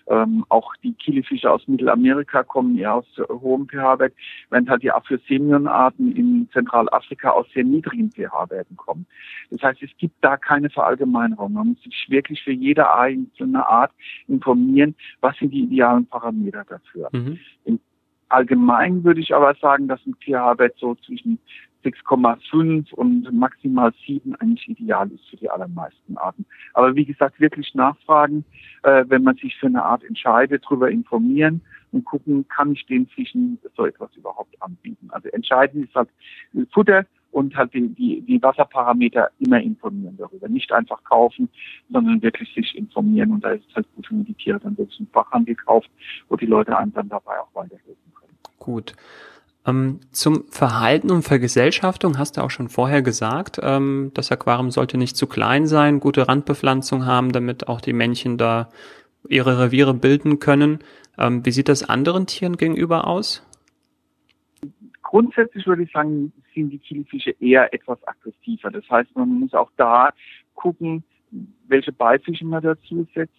Ähm, 0.10 0.46
auch 0.48 0.74
die 0.84 0.94
Kilifische 0.94 1.52
aus 1.52 1.68
Mittelamerika 1.68 2.42
kommen 2.44 2.78
eher 2.78 2.96
aus 2.96 3.06
äh, 3.18 3.24
hohem 3.30 3.68
pH-Wert, 3.68 4.14
während 4.50 4.70
halt 4.70 4.82
die 4.82 4.92
Aphysemionarten 4.92 6.16
in 6.16 6.50
Zentralafrika 6.54 7.32
aus 7.32 7.46
sehr 7.54 7.66
niedrigen 7.66 8.10
pH-Werten 8.12 8.78
kommen. 8.78 9.06
Das 9.52 9.62
heißt, 9.62 9.84
es 9.84 9.90
gibt 9.98 10.16
da 10.22 10.38
keine 10.38 10.70
Verallgemeinerung. 10.70 11.52
Man 11.52 11.68
muss 11.70 11.82
sich 11.84 12.06
wirklich 12.10 12.42
für 12.42 12.54
jede 12.54 12.90
einzelne 12.90 13.68
Art 13.68 13.92
informieren, 14.30 14.96
was 15.20 15.38
sind 15.38 15.52
die 15.52 15.64
idealen 15.64 16.06
Parameter 16.06 16.64
dafür. 16.64 17.10
Mhm. 17.12 17.38
Im 17.66 17.80
Allgemein 18.30 19.04
würde 19.04 19.22
ich 19.22 19.34
aber 19.34 19.56
sagen, 19.56 19.88
dass 19.88 20.06
ein 20.06 20.16
pH-Wert 20.16 20.76
so 20.78 20.96
zwischen 20.96 21.40
6,5 21.84 22.94
und 22.94 23.32
maximal 23.32 23.94
7 24.06 24.36
eigentlich 24.36 24.68
ideal 24.68 25.10
ist 25.12 25.30
für 25.30 25.38
die 25.38 25.50
allermeisten 25.50 26.18
Arten. 26.18 26.46
Aber 26.74 26.96
wie 26.96 27.06
gesagt, 27.06 27.40
wirklich 27.40 27.74
nachfragen, 27.76 28.44
äh, 28.84 29.06
wenn 29.08 29.24
man 29.24 29.36
sich 29.36 29.56
für 29.58 29.68
eine 29.68 29.84
Art 29.84 30.04
entscheidet, 30.04 30.64
darüber 30.66 30.90
informieren 30.90 31.62
und 31.92 32.04
gucken, 32.04 32.48
kann 32.50 32.74
ich 32.74 32.86
den 32.86 33.08
Fischen 33.08 33.60
so 33.76 33.86
etwas 33.86 34.14
überhaupt 34.16 34.62
anbieten. 34.62 35.08
Also 35.12 35.30
entscheidend 35.30 35.86
ist 35.86 35.96
halt 35.96 36.10
Futter 36.74 37.06
und 37.32 37.56
halt 37.56 37.74
die, 37.74 37.88
die, 37.90 38.22
die 38.22 38.42
Wasserparameter 38.42 39.30
immer 39.40 39.62
informieren 39.62 40.18
darüber. 40.18 40.50
Nicht 40.50 40.72
einfach 40.72 41.04
kaufen, 41.04 41.50
sondern 41.90 42.22
wirklich 42.22 42.54
sich 42.54 42.76
informieren. 42.76 43.32
Und 43.32 43.46
da 43.46 43.52
ist 43.52 43.66
es 43.70 43.76
halt 43.76 43.88
gut, 43.96 44.10
wenn 44.10 44.18
man 44.20 44.26
die 44.26 44.34
Tiere 44.34 44.60
dann 44.60 44.78
wirklich 44.78 45.00
im 45.00 45.08
Fachhandel 45.08 45.56
kauft, 45.56 45.90
wo 46.30 46.36
die 46.36 46.46
Leute 46.46 46.78
einem 46.78 46.94
dann 46.94 47.10
dabei 47.10 47.40
auch 47.40 47.54
weiterhelfen. 47.54 48.17
Gut. 48.60 48.94
Ähm, 49.66 50.00
zum 50.12 50.46
Verhalten 50.50 51.12
und 51.12 51.24
Vergesellschaftung 51.24 52.18
hast 52.18 52.38
du 52.38 52.42
auch 52.42 52.50
schon 52.50 52.70
vorher 52.70 53.02
gesagt, 53.02 53.60
ähm, 53.62 54.12
das 54.14 54.32
Aquarium 54.32 54.72
sollte 54.72 54.98
nicht 54.98 55.18
zu 55.18 55.28
klein 55.28 55.68
sein, 55.68 56.00
gute 56.00 56.28
Randbepflanzung 56.28 57.06
haben, 57.06 57.34
damit 57.34 57.68
auch 57.68 57.82
die 57.82 57.94
Männchen 57.94 58.38
da 58.38 58.70
ihre 59.28 59.60
Reviere 59.60 59.94
bilden 59.94 60.40
können. 60.40 60.80
Ähm, 61.18 61.46
wie 61.46 61.52
sieht 61.52 61.68
das 61.68 61.88
anderen 61.88 62.28
Tieren 62.28 62.56
gegenüber 62.56 63.08
aus? 63.08 63.44
Grundsätzlich 65.02 65.66
würde 65.68 65.84
ich 65.84 65.92
sagen, 65.92 66.32
sind 66.54 66.70
die 66.70 66.80
Kielfische 66.80 67.32
eher 67.40 67.74
etwas 67.74 67.98
aggressiver. 68.08 68.72
Das 68.72 68.90
heißt, 68.90 69.16
man 69.16 69.30
muss 69.40 69.54
auch 69.54 69.72
da 69.78 70.12
gucken, 70.56 71.04
welche 71.68 71.92
Beifische 71.92 72.46
man 72.46 72.64
dazu 72.64 73.08
setzt. 73.14 73.36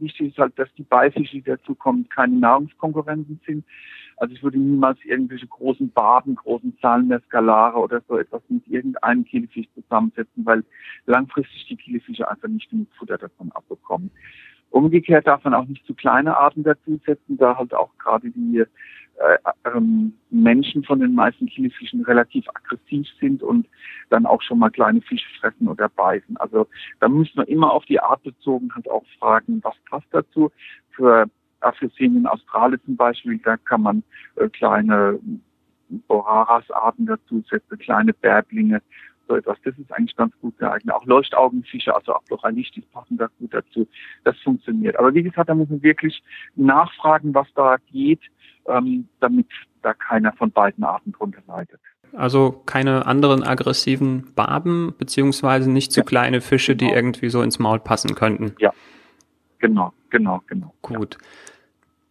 Wichtig 0.00 0.28
ist 0.28 0.38
halt, 0.38 0.58
dass 0.58 0.72
die 0.74 0.82
Beifische, 0.82 1.32
die 1.36 1.42
dazu 1.42 1.74
kommen, 1.74 2.08
keine 2.08 2.36
Nahrungskonkurrenten 2.36 3.40
sind. 3.46 3.64
Also 4.18 4.34
ich 4.34 4.42
würde 4.42 4.58
niemals 4.58 4.98
irgendwelche 5.04 5.46
großen 5.46 5.90
Barben, 5.90 6.36
großen 6.36 6.76
Zahlen 6.80 7.08
der 7.08 7.20
Skalare 7.20 7.78
oder 7.78 8.02
so 8.08 8.18
etwas 8.18 8.42
mit 8.48 8.66
irgendeinem 8.66 9.24
Kielfisch 9.24 9.66
zusammensetzen, 9.74 10.46
weil 10.46 10.64
langfristig 11.04 11.66
die 11.66 11.76
Kielfische 11.76 12.28
einfach 12.28 12.48
nicht 12.48 12.70
genug 12.70 12.88
Futter 12.98 13.18
davon 13.18 13.52
abbekommen. 13.52 14.10
Umgekehrt 14.70 15.26
darf 15.26 15.44
man 15.44 15.54
auch 15.54 15.66
nicht 15.66 15.86
zu 15.86 15.94
kleine 15.94 16.36
Arten 16.36 16.62
dazusetzen, 16.62 17.36
da 17.36 17.56
halt 17.56 17.74
auch 17.74 17.96
gerade 17.98 18.30
die 18.30 18.64
äh, 19.18 19.38
ähm, 19.74 20.12
Menschen 20.30 20.84
von 20.84 21.00
den 21.00 21.14
meisten 21.14 21.46
Kielfischen 21.46 22.02
relativ 22.04 22.46
aggressiv 22.48 23.06
sind 23.20 23.42
und 23.42 23.66
dann 24.10 24.26
auch 24.26 24.42
schon 24.42 24.58
mal 24.58 24.70
kleine 24.70 25.00
Fische 25.00 25.28
fressen 25.40 25.68
oder 25.68 25.88
beißen. 25.88 26.36
Also 26.36 26.66
da 27.00 27.08
müssen 27.08 27.36
wir 27.36 27.48
immer 27.48 27.72
auf 27.72 27.84
die 27.86 28.00
Art 28.00 28.22
bezogen 28.22 28.74
halt 28.74 28.88
auch 28.90 29.04
fragen, 29.18 29.60
was 29.62 29.74
passt 29.88 30.06
dazu. 30.10 30.50
Für 30.90 31.26
Aphysemien 31.60 32.26
australis 32.26 32.80
zum 32.84 32.96
Beispiel, 32.96 33.38
da 33.38 33.56
kann 33.56 33.82
man 33.82 34.02
äh, 34.36 34.48
kleine 34.48 35.18
Boraras-Arten 35.88 37.06
dazusetzen, 37.06 37.78
kleine 37.78 38.12
Bärblinge, 38.12 38.82
so 39.28 39.36
etwas. 39.36 39.58
Das 39.64 39.76
ist 39.78 39.92
eigentlich 39.92 40.16
ganz 40.16 40.34
gut 40.40 40.58
geeignet. 40.58 40.94
Auch 40.94 41.04
Leuchtaugenfische, 41.04 41.94
also 41.94 42.14
auch 42.14 42.22
Loralichtis 42.28 42.84
passen 42.86 43.16
da 43.16 43.28
gut 43.38 43.54
dazu. 43.54 43.88
Das 44.24 44.38
funktioniert. 44.40 44.98
Aber 44.98 45.14
wie 45.14 45.22
gesagt, 45.22 45.48
da 45.48 45.54
muss 45.54 45.68
man 45.68 45.82
wirklich 45.82 46.22
nachfragen, 46.54 47.34
was 47.34 47.48
da 47.54 47.76
geht, 47.90 48.20
ähm, 48.68 49.08
damit 49.20 49.46
da 49.82 49.94
keiner 49.94 50.32
von 50.32 50.50
beiden 50.50 50.84
Arten 50.84 51.12
drunter 51.12 51.40
leidet. 51.46 51.80
Also 52.12 52.62
keine 52.66 53.06
anderen 53.06 53.42
aggressiven 53.42 54.32
Barben, 54.34 54.94
beziehungsweise 54.98 55.70
nicht 55.70 55.92
zu 55.92 56.00
ja. 56.00 56.04
kleine 56.04 56.40
Fische, 56.40 56.74
genau. 56.74 56.90
die 56.90 56.96
irgendwie 56.96 57.28
so 57.28 57.42
ins 57.42 57.58
Maul 57.58 57.78
passen 57.78 58.14
könnten. 58.14 58.54
Ja, 58.58 58.72
genau, 59.58 59.92
genau, 60.10 60.42
genau. 60.46 60.72
Gut. 60.82 61.18
Ja. 61.20 61.28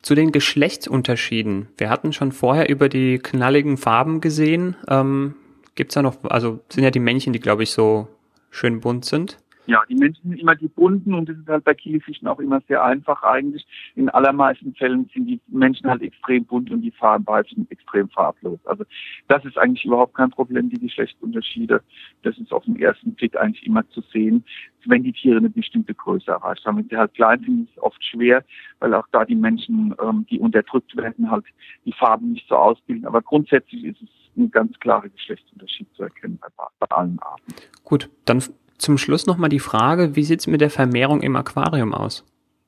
Zu 0.02 0.14
den 0.14 0.32
Geschlechtsunterschieden. 0.32 1.70
Wir 1.78 1.90
hatten 1.90 2.14
schon 2.14 2.32
vorher 2.32 2.70
über 2.70 2.90
die 2.90 3.18
knalligen 3.18 3.78
Farben 3.78 4.22
gesehen. 4.22 4.76
Ähm, 4.88 5.36
Gibt 5.74 5.92
es 5.92 5.96
da 5.96 6.04
noch, 6.04 6.24
also 6.24 6.60
sind 6.70 6.84
ja 6.84 6.92
die 6.92 7.00
Männchen, 7.00 7.34
die 7.34 7.40
glaube 7.40 7.64
ich 7.64 7.72
so 7.72 8.08
schön 8.52 8.82
bunt 8.82 9.06
sind. 9.06 9.38
Ja, 9.68 9.84
die 9.90 9.96
Menschen 9.96 10.30
sind 10.30 10.40
immer 10.40 10.56
die 10.56 10.68
bunten 10.68 11.14
und 11.14 11.28
das 11.28 11.38
ist 11.38 11.48
halt 11.48 11.64
bei 11.64 11.74
Kielfischen 11.74 12.28
auch 12.28 12.40
immer 12.40 12.62
sehr 12.68 12.84
einfach 12.84 13.24
eigentlich. 13.24 13.66
In 13.96 14.10
allermeisten 14.10 14.74
Fällen 14.76 15.10
sind 15.14 15.26
die 15.26 15.42
Menschen 15.48 15.90
halt 15.90 16.02
extrem 16.02 16.46
bunt 16.46 16.72
und 16.72 16.82
die 16.82 16.92
Farbenweibchen 16.92 17.70
extrem 17.72 18.10
farblos. 18.10 18.60
Also 18.66 18.84
das 19.28 19.44
ist 19.46 19.58
eigentlich 19.58 19.86
überhaupt 19.86 20.16
kein 20.16 20.30
Problem, 20.30 20.70
die 20.70 20.80
Geschlechtsunterschiede. 20.80 21.82
Das 22.24 22.38
ist 22.38 22.52
auf 22.52 22.64
den 22.66 22.80
ersten 22.80 23.14
Blick 23.16 23.36
eigentlich 23.38 23.66
immer 23.66 23.88
zu 23.90 24.02
sehen, 24.14 24.44
wenn 24.86 25.04
die 25.04 25.14
Tiere 25.14 25.38
eine 25.38 25.50
bestimmte 25.50 25.94
Größe 25.94 26.30
erreicht 26.30 26.66
haben. 26.66 26.78
Wenn 26.78 26.90
sie 26.90 26.98
halt 26.98 27.14
klein 27.16 27.42
sind, 27.44 27.64
ist 27.64 27.78
es 27.78 27.84
oft 27.84 28.04
schwer, 28.04 28.44
weil 28.80 28.94
auch 28.94 29.08
da 29.12 29.26
die 29.26 29.36
Menschen, 29.36 29.96
ähm, 30.02 30.26
die 30.30 30.40
unterdrückt 30.40 30.96
werden, 30.96 31.32
halt 31.32 31.46
die 31.86 31.94
Farben 31.94 32.34
nicht 32.34 32.48
so 32.48 32.56
ausbilden. 32.56 33.06
Aber 33.06 33.22
grundsätzlich 33.22 33.84
ist 33.84 34.02
es 34.02 34.10
ein 34.38 34.52
ganz 34.52 34.78
klarer 34.80 35.10
Geschlechtsunterschied 35.10 35.88
zu 35.96 36.04
erkennen 36.04 36.40
bei, 36.40 36.66
bei 36.80 36.96
allen 36.96 37.18
Arten. 37.20 37.54
Gut, 37.84 38.10
dann 38.26 38.44
zum 38.78 38.98
Schluss 38.98 39.26
nochmal 39.26 39.50
die 39.50 39.60
Frage, 39.60 40.16
wie 40.16 40.24
sieht 40.24 40.42
es 40.42 40.48
mit 40.48 40.62
der 40.62 40.70
Vermehrung 40.70 41.22
im 41.22 41.36
Aquarium 41.36 41.94
aus? 41.94 42.26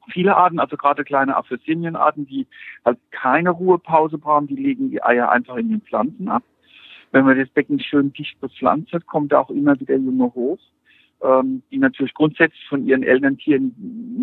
Viele 0.10 0.36
Arten, 0.38 0.60
also 0.60 0.78
gerade 0.78 1.04
kleine 1.04 1.36
Aphysemien-Arten, 1.36 2.26
die 2.26 2.48
halt 2.86 2.98
keine 3.12 3.50
Ruhepause 3.50 4.18
brauchen, 4.18 4.48
die 4.48 4.56
legen 4.56 4.90
die 4.90 5.04
Eier 5.04 5.30
einfach 5.30 5.58
in 5.58 5.70
den 5.70 5.82
Pflanzen 5.82 6.30
ab. 6.30 6.44
Wenn 7.12 7.26
man 7.26 7.38
das 7.38 7.50
Becken 7.50 7.80
schön 7.80 8.14
dicht 8.14 8.40
bepflanzt 8.40 8.94
hat, 8.94 9.06
kommt 9.06 9.32
da 9.32 9.40
auch 9.40 9.50
immer 9.50 9.80
wieder 9.80 9.96
Junge 9.96 10.34
hoch, 10.34 10.60
ähm, 11.22 11.62
die 11.72 11.78
natürlich 11.78 12.14
grundsätzlich 12.14 12.66
von 12.68 12.86
ihren 12.86 13.04
Elterntieren 13.04 13.76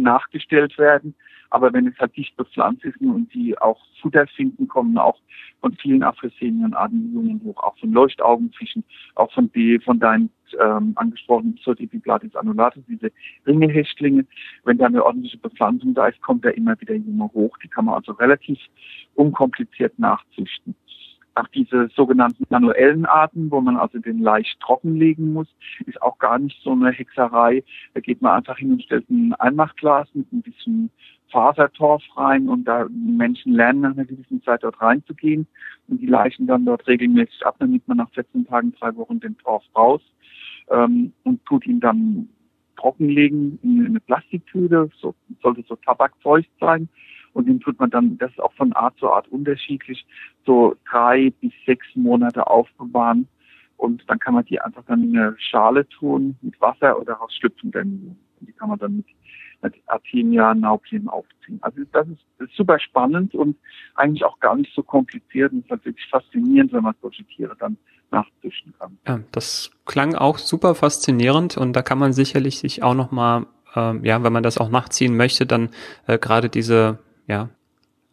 nachgestellt 0.02 0.78
werden. 0.78 1.14
Aber 1.50 1.72
wenn 1.72 1.86
es 1.86 1.98
halt 1.98 2.16
dicht 2.16 2.36
bepflanzt 2.36 2.84
ist 2.84 3.00
und 3.00 3.32
die 3.32 3.56
auch 3.58 3.80
Futter 4.00 4.26
finden, 4.26 4.66
kommen 4.66 4.98
auch 4.98 5.18
von 5.60 5.74
vielen 5.76 6.02
Aphysemien-Arten 6.02 7.14
Jungen 7.14 7.40
hoch, 7.44 7.62
auch 7.62 7.78
von 7.78 7.92
Leuchtaugenfischen, 7.92 8.84
auch 9.14 9.32
von, 9.32 9.52
die, 9.52 9.78
von 9.78 9.98
deinen 10.00 10.30
ähm, 10.60 10.92
angesprochen, 10.96 11.58
Sotipiplatis 11.62 12.34
annulatus, 12.36 12.82
diese 12.88 13.10
Ringehächtlinge. 13.46 14.26
Wenn 14.64 14.78
da 14.78 14.86
eine 14.86 15.04
ordentliche 15.04 15.38
Bepflanzung 15.38 15.94
da 15.94 16.08
ist, 16.08 16.20
kommt 16.20 16.44
da 16.44 16.50
immer 16.50 16.80
wieder 16.80 16.94
Junge 16.94 17.30
hoch. 17.32 17.56
Die 17.58 17.68
kann 17.68 17.86
man 17.86 17.94
also 17.94 18.12
relativ 18.12 18.58
unkompliziert 19.14 19.98
nachzüchten. 19.98 20.74
Auch 21.36 21.48
diese 21.48 21.88
sogenannten 21.96 22.44
manuellen 22.48 23.06
Arten, 23.06 23.50
wo 23.50 23.60
man 23.60 23.76
also 23.76 23.98
den 23.98 24.20
leicht 24.20 24.60
trockenlegen 24.60 25.32
muss, 25.32 25.48
ist 25.84 26.00
auch 26.00 26.18
gar 26.18 26.38
nicht 26.38 26.62
so 26.62 26.70
eine 26.70 26.92
Hexerei. 26.92 27.64
Da 27.92 28.00
geht 28.00 28.22
man 28.22 28.36
einfach 28.36 28.58
hin 28.58 28.72
und 28.72 28.84
stellt 28.84 29.10
ein 29.10 29.34
Einmachglas 29.34 30.08
mit 30.14 30.32
ein 30.32 30.42
bisschen 30.42 30.90
Fasertorf 31.34 32.02
rein 32.16 32.48
und 32.48 32.64
da 32.64 32.86
Menschen 32.88 33.54
lernen 33.54 33.80
nach 33.80 33.92
einer 33.92 34.04
gewissen 34.04 34.40
Zeit 34.44 34.62
dort 34.62 34.80
reinzugehen 34.80 35.48
und 35.88 36.00
die 36.00 36.06
Leichen 36.06 36.46
dann 36.46 36.64
dort 36.64 36.86
regelmäßig 36.86 37.44
ab, 37.44 37.56
nimmt 37.60 37.88
man 37.88 37.96
nach 37.96 38.10
14 38.10 38.46
Tagen, 38.46 38.72
drei 38.78 38.94
Wochen 38.94 39.18
den 39.18 39.36
Torf 39.38 39.64
raus 39.74 40.00
ähm, 40.70 41.12
und 41.24 41.44
tut 41.44 41.66
ihn 41.66 41.80
dann 41.80 42.28
trockenlegen 42.76 43.58
in 43.62 43.86
eine 43.86 44.00
Plastiktüte, 44.00 44.90
so, 45.00 45.14
sollte 45.42 45.64
so 45.68 45.76
tabakfeucht 45.76 46.50
sein. 46.60 46.88
Und 47.32 47.48
den 47.48 47.60
tut 47.60 47.78
man 47.80 47.90
dann, 47.90 48.16
das 48.18 48.30
ist 48.30 48.40
auch 48.40 48.52
von 48.54 48.72
Art 48.74 48.96
zu 48.98 49.10
Art 49.10 49.26
unterschiedlich, 49.28 50.06
so 50.46 50.76
drei 50.88 51.32
bis 51.40 51.52
sechs 51.66 51.86
Monate 51.94 52.46
aufbewahren. 52.46 53.26
Und 53.76 54.08
dann 54.08 54.20
kann 54.20 54.34
man 54.34 54.44
die 54.44 54.60
einfach 54.60 54.84
dann 54.86 55.02
in 55.02 55.18
eine 55.18 55.34
Schale 55.38 55.88
tun 55.88 56.36
mit 56.42 56.60
Wasser 56.60 56.98
oder 57.00 57.14
rausschlüpfen 57.14 57.72
dann 57.72 58.16
die 58.46 58.52
kann 58.52 58.68
man 58.68 58.78
dann 58.78 59.04
mit 59.62 59.74
Artemia 59.86 60.54
Nauplin 60.54 61.08
aufziehen. 61.08 61.58
Also 61.62 61.82
das 61.92 62.06
ist, 62.08 62.20
das 62.38 62.48
ist, 62.48 62.56
super 62.56 62.78
spannend 62.78 63.34
und 63.34 63.56
eigentlich 63.94 64.24
auch 64.24 64.38
gar 64.40 64.56
nicht 64.56 64.72
so 64.74 64.82
kompliziert. 64.82 65.52
Und 65.52 65.60
es 65.60 65.64
ist 65.64 65.70
halt 65.70 65.84
wirklich 65.86 66.06
faszinierend, 66.08 66.72
wenn 66.72 66.82
man 66.82 66.94
solche 67.00 67.24
Tiere 67.24 67.56
dann 67.58 67.76
nachzüchten 68.14 68.74
kann. 68.78 68.98
Ja, 69.06 69.20
das 69.32 69.70
klang 69.84 70.14
auch 70.14 70.38
super 70.38 70.74
faszinierend 70.74 71.56
und 71.56 71.74
da 71.74 71.82
kann 71.82 71.98
man 71.98 72.12
sicherlich 72.12 72.58
sich 72.58 72.82
auch 72.82 72.94
nochmal, 72.94 73.46
ähm, 73.74 74.04
ja, 74.04 74.22
wenn 74.22 74.32
man 74.32 74.42
das 74.42 74.58
auch 74.58 74.70
nachziehen 74.70 75.16
möchte, 75.16 75.46
dann 75.46 75.70
äh, 76.06 76.18
gerade 76.18 76.48
diese 76.48 76.98
ja, 77.26 77.48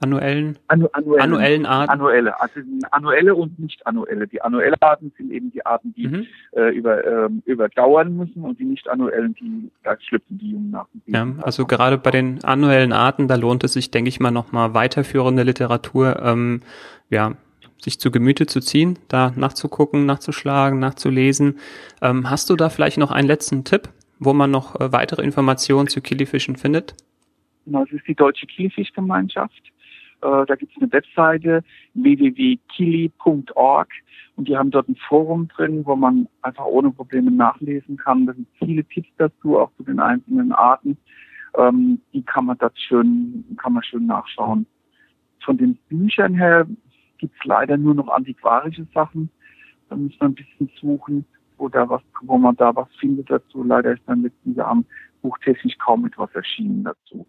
annuellen, 0.02 0.58
Annu 0.68 0.88
annuellen, 0.92 1.22
annuellen 1.22 1.66
Arten? 1.66 1.92
Annuelle, 1.92 2.42
also 2.42 2.60
annuelle 2.90 3.36
und 3.36 3.60
nicht 3.60 3.86
annuelle. 3.86 4.28
Die 4.28 4.42
annuelle 4.42 4.76
Arten 4.82 5.12
sind 5.18 5.32
eben 5.32 5.52
die 5.52 5.66
Arten, 5.66 5.94
die 5.94 6.08
mhm. 6.08 6.28
äh, 6.54 6.70
über, 6.70 7.06
ähm, 7.06 7.44
überdauern 7.46 8.16
müssen 8.18 8.44
und 8.44 8.60
die 8.60 8.66
nicht 8.66 8.90
annuellen, 8.90 9.36
die 9.36 9.72
da 9.84 9.96
schlüpfen 10.00 10.40
die 10.40 10.52
Jungen 10.52 10.72
nach. 10.72 10.88
Ja, 11.06 11.28
also 11.42 11.66
gerade 11.66 11.98
bei 11.98 12.12
den 12.12 12.44
annuellen 12.44 12.94
Arten, 12.94 13.28
da 13.28 13.36
lohnt 13.36 13.64
es 13.64 13.74
sich, 13.74 13.92
denke 13.92 14.10
ich 14.10 14.20
mal, 14.20 14.32
nochmal 14.32 14.74
weiterführende 14.74 15.44
Literatur, 15.44 16.20
ähm, 16.24 16.62
ja, 17.10 17.34
sich 17.82 18.00
zu 18.00 18.12
Gemüte 18.12 18.46
zu 18.46 18.60
ziehen, 18.60 19.00
da 19.08 19.34
nachzugucken, 19.36 20.06
nachzuschlagen, 20.06 20.80
nachzulesen. 20.80 21.58
Ähm, 22.02 22.30
hast 22.30 22.50
du 22.50 22.56
da 22.56 22.70
vielleicht 22.70 22.98
noch 22.98 23.12
einen 23.12 23.28
letzten 23.28 23.64
Tipp, 23.64 23.90
wo 24.20 24.34
man 24.34 24.52
noch 24.52 24.80
äh, 24.80 24.92
weitere 24.92 25.24
Informationen 25.24 25.88
zu 25.88 26.02
Killifischen 26.02 26.56
findet? 26.56 26.96
Genau, 27.66 27.84
es 27.84 27.92
ist 27.92 28.08
die 28.08 28.16
Deutsche 28.16 28.46
Kielfischgemeinschaft. 28.46 29.72
Äh, 30.22 30.46
da 30.46 30.56
gibt 30.56 30.72
es 30.76 30.82
eine 30.82 30.92
Webseite 30.92 31.64
www.kili.org 31.96 33.90
und 34.36 34.48
die 34.48 34.56
haben 34.58 34.72
dort 34.72 34.88
ein 34.88 34.96
Forum 35.08 35.48
drin, 35.48 35.86
wo 35.86 35.96
man 35.96 36.28
einfach 36.42 36.66
ohne 36.66 36.92
Probleme 36.92 37.32
nachlesen 37.32 37.98
kann. 37.98 38.26
Da 38.28 38.34
sind 38.34 38.48
viele 38.60 38.84
Tipps 38.86 39.10
dazu, 39.18 39.60
auch 39.60 39.72
zu 39.78 39.84
den 39.84 40.00
einzelnen 40.00 40.52
Arten. 40.52 40.98
Ähm, 41.58 42.00
die 42.14 42.22
kann 42.24 42.46
man 42.46 42.58
dort 42.58 42.80
schön, 42.80 43.44
kann 43.58 43.74
man 43.74 43.84
schön 43.84 44.06
nachschauen. 44.06 44.66
Von 45.44 45.58
den 45.58 45.76
Büchern 45.90 46.36
her 46.36 46.68
gibt 47.22 47.36
es 47.40 47.46
leider 47.46 47.78
nur 47.78 47.94
noch 47.94 48.10
antiquarische 48.10 48.86
Sachen. 48.94 49.30
Da 49.90 49.96
muss 49.96 50.20
man 50.20 50.32
ein 50.32 50.36
bisschen 50.36 50.70
suchen, 50.82 51.24
wo 51.58 51.70
was, 51.72 52.02
wo 52.24 52.38
man 52.38 52.56
da 52.56 52.76
was 52.76 52.88
findet 53.00 53.30
dazu. 53.30 53.64
Leider 53.64 53.94
ist 53.94 54.02
dann 54.08 54.24
letzten 54.24 54.56
Jahren 54.56 54.86
buchtechnisch 55.22 55.78
kaum 55.78 56.06
etwas 56.06 56.34
erschienen 56.34 56.84
dazu. 56.84 57.26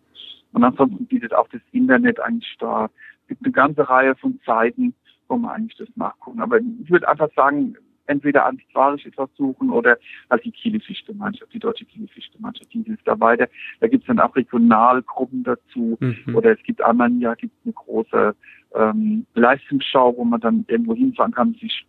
Und 0.52 0.64
ansonsten 0.64 1.06
bietet 1.06 1.34
auch 1.34 1.46
das 1.48 1.60
Internet 1.72 2.18
eigentlich 2.20 2.56
da, 2.58 2.88
gibt 3.28 3.44
eine 3.44 3.52
ganze 3.52 3.88
Reihe 3.88 4.14
von 4.16 4.40
Seiten, 4.46 4.94
wo 5.28 5.36
man 5.36 5.50
eigentlich 5.50 5.76
das 5.76 5.88
nachgucken. 5.94 6.40
Aber 6.40 6.58
ich 6.58 6.90
würde 6.90 7.08
einfach 7.08 7.30
sagen, 7.36 7.76
entweder 8.12 8.46
antiquarisch 8.46 9.06
etwas 9.06 9.30
suchen 9.36 9.70
oder 9.70 9.98
halt 10.30 10.44
die 10.44 10.52
Kielefichte-Mannschaft, 10.52 11.52
die 11.52 11.58
deutsche 11.58 11.84
Kielefichte-Mannschaft, 11.84 12.72
die 12.72 12.82
hilft 12.82 13.06
da 13.06 13.18
weiter. 13.18 13.48
Da 13.80 13.88
gibt 13.88 14.04
es 14.04 14.06
dann 14.06 14.20
auch 14.20 14.36
Regionalgruppen 14.36 15.42
dazu 15.42 15.98
mhm. 15.98 16.36
oder 16.36 16.52
es 16.52 16.62
gibt 16.62 16.82
einmal 16.82 17.10
im 17.10 17.20
Jahr 17.20 17.36
eine 17.40 17.72
große 17.72 18.34
ähm, 18.74 19.26
Leistungsschau, 19.34 20.16
wo 20.16 20.24
man 20.24 20.40
dann 20.40 20.64
irgendwo 20.68 20.94
hinfahren 20.94 21.32
kann, 21.32 21.54
sich 21.54 21.86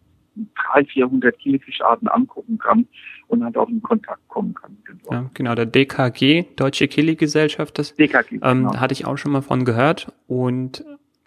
300, 0.74 0.92
400 0.92 1.40
Killefischarten 1.40 2.08
angucken 2.08 2.58
kann 2.58 2.88
und 3.28 3.44
halt 3.44 3.58
auch 3.58 3.70
in 3.70 3.82
Kontakt 3.82 4.28
kommen 4.28 4.54
kann. 4.54 4.78
Ja, 5.12 5.30
genau, 5.34 5.54
der 5.54 5.66
DKG, 5.66 6.46
Deutsche 6.56 6.88
Kili-Gesellschaft, 6.88 7.78
das 7.78 7.96
DKG, 7.96 8.40
ähm, 8.42 8.42
genau. 8.42 8.78
hatte 8.78 8.94
ich 8.94 9.06
auch 9.06 9.18
schon 9.18 9.32
mal 9.32 9.42
von 9.42 9.66
gehört 9.66 10.12
und 10.28 10.84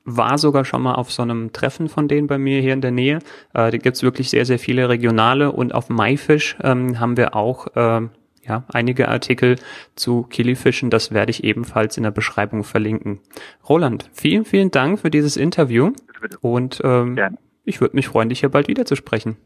war 0.06 0.38
sogar 0.38 0.64
schon 0.64 0.82
mal 0.82 0.94
auf 0.94 1.12
so 1.12 1.22
einem 1.22 1.52
Treffen 1.52 1.88
von 1.88 2.08
denen 2.08 2.28
bei 2.28 2.38
mir 2.38 2.62
hier 2.62 2.72
in 2.72 2.80
der 2.80 2.92
Nähe. 2.92 3.18
Äh, 3.52 3.70
da 3.70 3.76
gibt's 3.76 4.02
wirklich 4.02 4.30
sehr, 4.30 4.46
sehr 4.46 4.58
viele 4.58 4.88
regionale 4.88 5.52
und 5.52 5.74
auf 5.74 5.90
Maifisch 5.90 6.56
ähm, 6.62 6.98
haben 7.00 7.16
wir 7.16 7.34
auch 7.34 7.66
äh, 7.76 8.08
ja, 8.46 8.64
einige 8.68 9.08
Artikel 9.08 9.56
zu 9.96 10.22
Kilifischen. 10.22 10.90
Das 10.90 11.12
werde 11.12 11.30
ich 11.30 11.44
ebenfalls 11.44 11.96
in 11.96 12.04
der 12.04 12.12
Beschreibung 12.12 12.64
verlinken. 12.64 13.20
Roland, 13.68 14.08
vielen, 14.12 14.44
vielen 14.44 14.70
Dank 14.70 15.00
für 15.00 15.10
dieses 15.10 15.36
Interview 15.36 15.90
bitte, 15.90 16.20
bitte. 16.20 16.38
und 16.40 16.80
ähm, 16.84 17.16
Gerne. 17.16 17.38
Ich 17.64 17.80
würde 17.80 17.96
mich 17.96 18.06
freuen, 18.06 18.28
dich 18.28 18.40
hier 18.40 18.48
bald 18.48 18.68
wieder 18.68 18.86
zu 18.86 18.94
sprechen. 18.94 19.36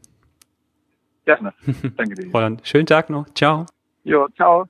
Gerne. 1.25 1.53
Danke 1.97 2.15
dir. 2.15 2.29
Roland, 2.33 2.61
schönen 2.63 2.85
Tag 2.85 3.09
noch. 3.09 3.25
Ciao. 3.33 3.65
Jo, 4.03 4.27
ciao. 4.35 4.67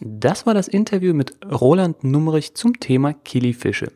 Das 0.00 0.46
war 0.46 0.54
das 0.54 0.68
Interview 0.68 1.14
mit 1.14 1.34
Roland 1.44 2.04
Nummerich 2.04 2.54
zum 2.54 2.78
Thema 2.78 3.12
Kilifische. 3.12 3.90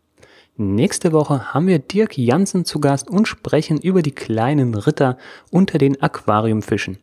Nächste 0.60 1.12
Woche 1.14 1.54
haben 1.54 1.68
wir 1.68 1.78
Dirk 1.78 2.18
Jansen 2.18 2.66
zu 2.66 2.80
Gast 2.80 3.12
und 3.12 3.28
sprechen 3.28 3.80
über 3.80 4.02
die 4.02 4.12
kleinen 4.12 4.74
Ritter 4.74 5.20
unter 5.52 5.78
den 5.78 6.02
Aquariumfischen. 6.02 6.98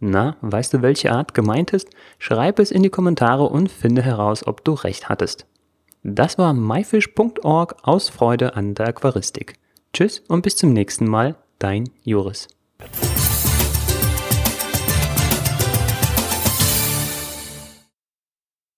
Na, 0.00 0.38
weißt 0.40 0.72
du, 0.72 0.80
welche 0.80 1.12
Art 1.12 1.34
gemeint 1.34 1.74
ist? 1.74 1.90
Schreib 2.18 2.58
es 2.58 2.70
in 2.70 2.82
die 2.82 2.88
Kommentare 2.88 3.44
und 3.44 3.70
finde 3.70 4.00
heraus, 4.00 4.46
ob 4.46 4.64
du 4.64 4.72
recht 4.72 5.10
hattest. 5.10 5.44
Das 6.02 6.38
war 6.38 6.54
myfish.org 6.54 7.76
aus 7.82 8.08
Freude 8.08 8.56
an 8.56 8.74
der 8.74 8.88
Aquaristik. 8.88 9.58
Tschüss 9.92 10.22
und 10.28 10.40
bis 10.40 10.56
zum 10.56 10.72
nächsten 10.72 11.06
Mal, 11.06 11.36
dein 11.58 11.90
Joris. 12.04 12.48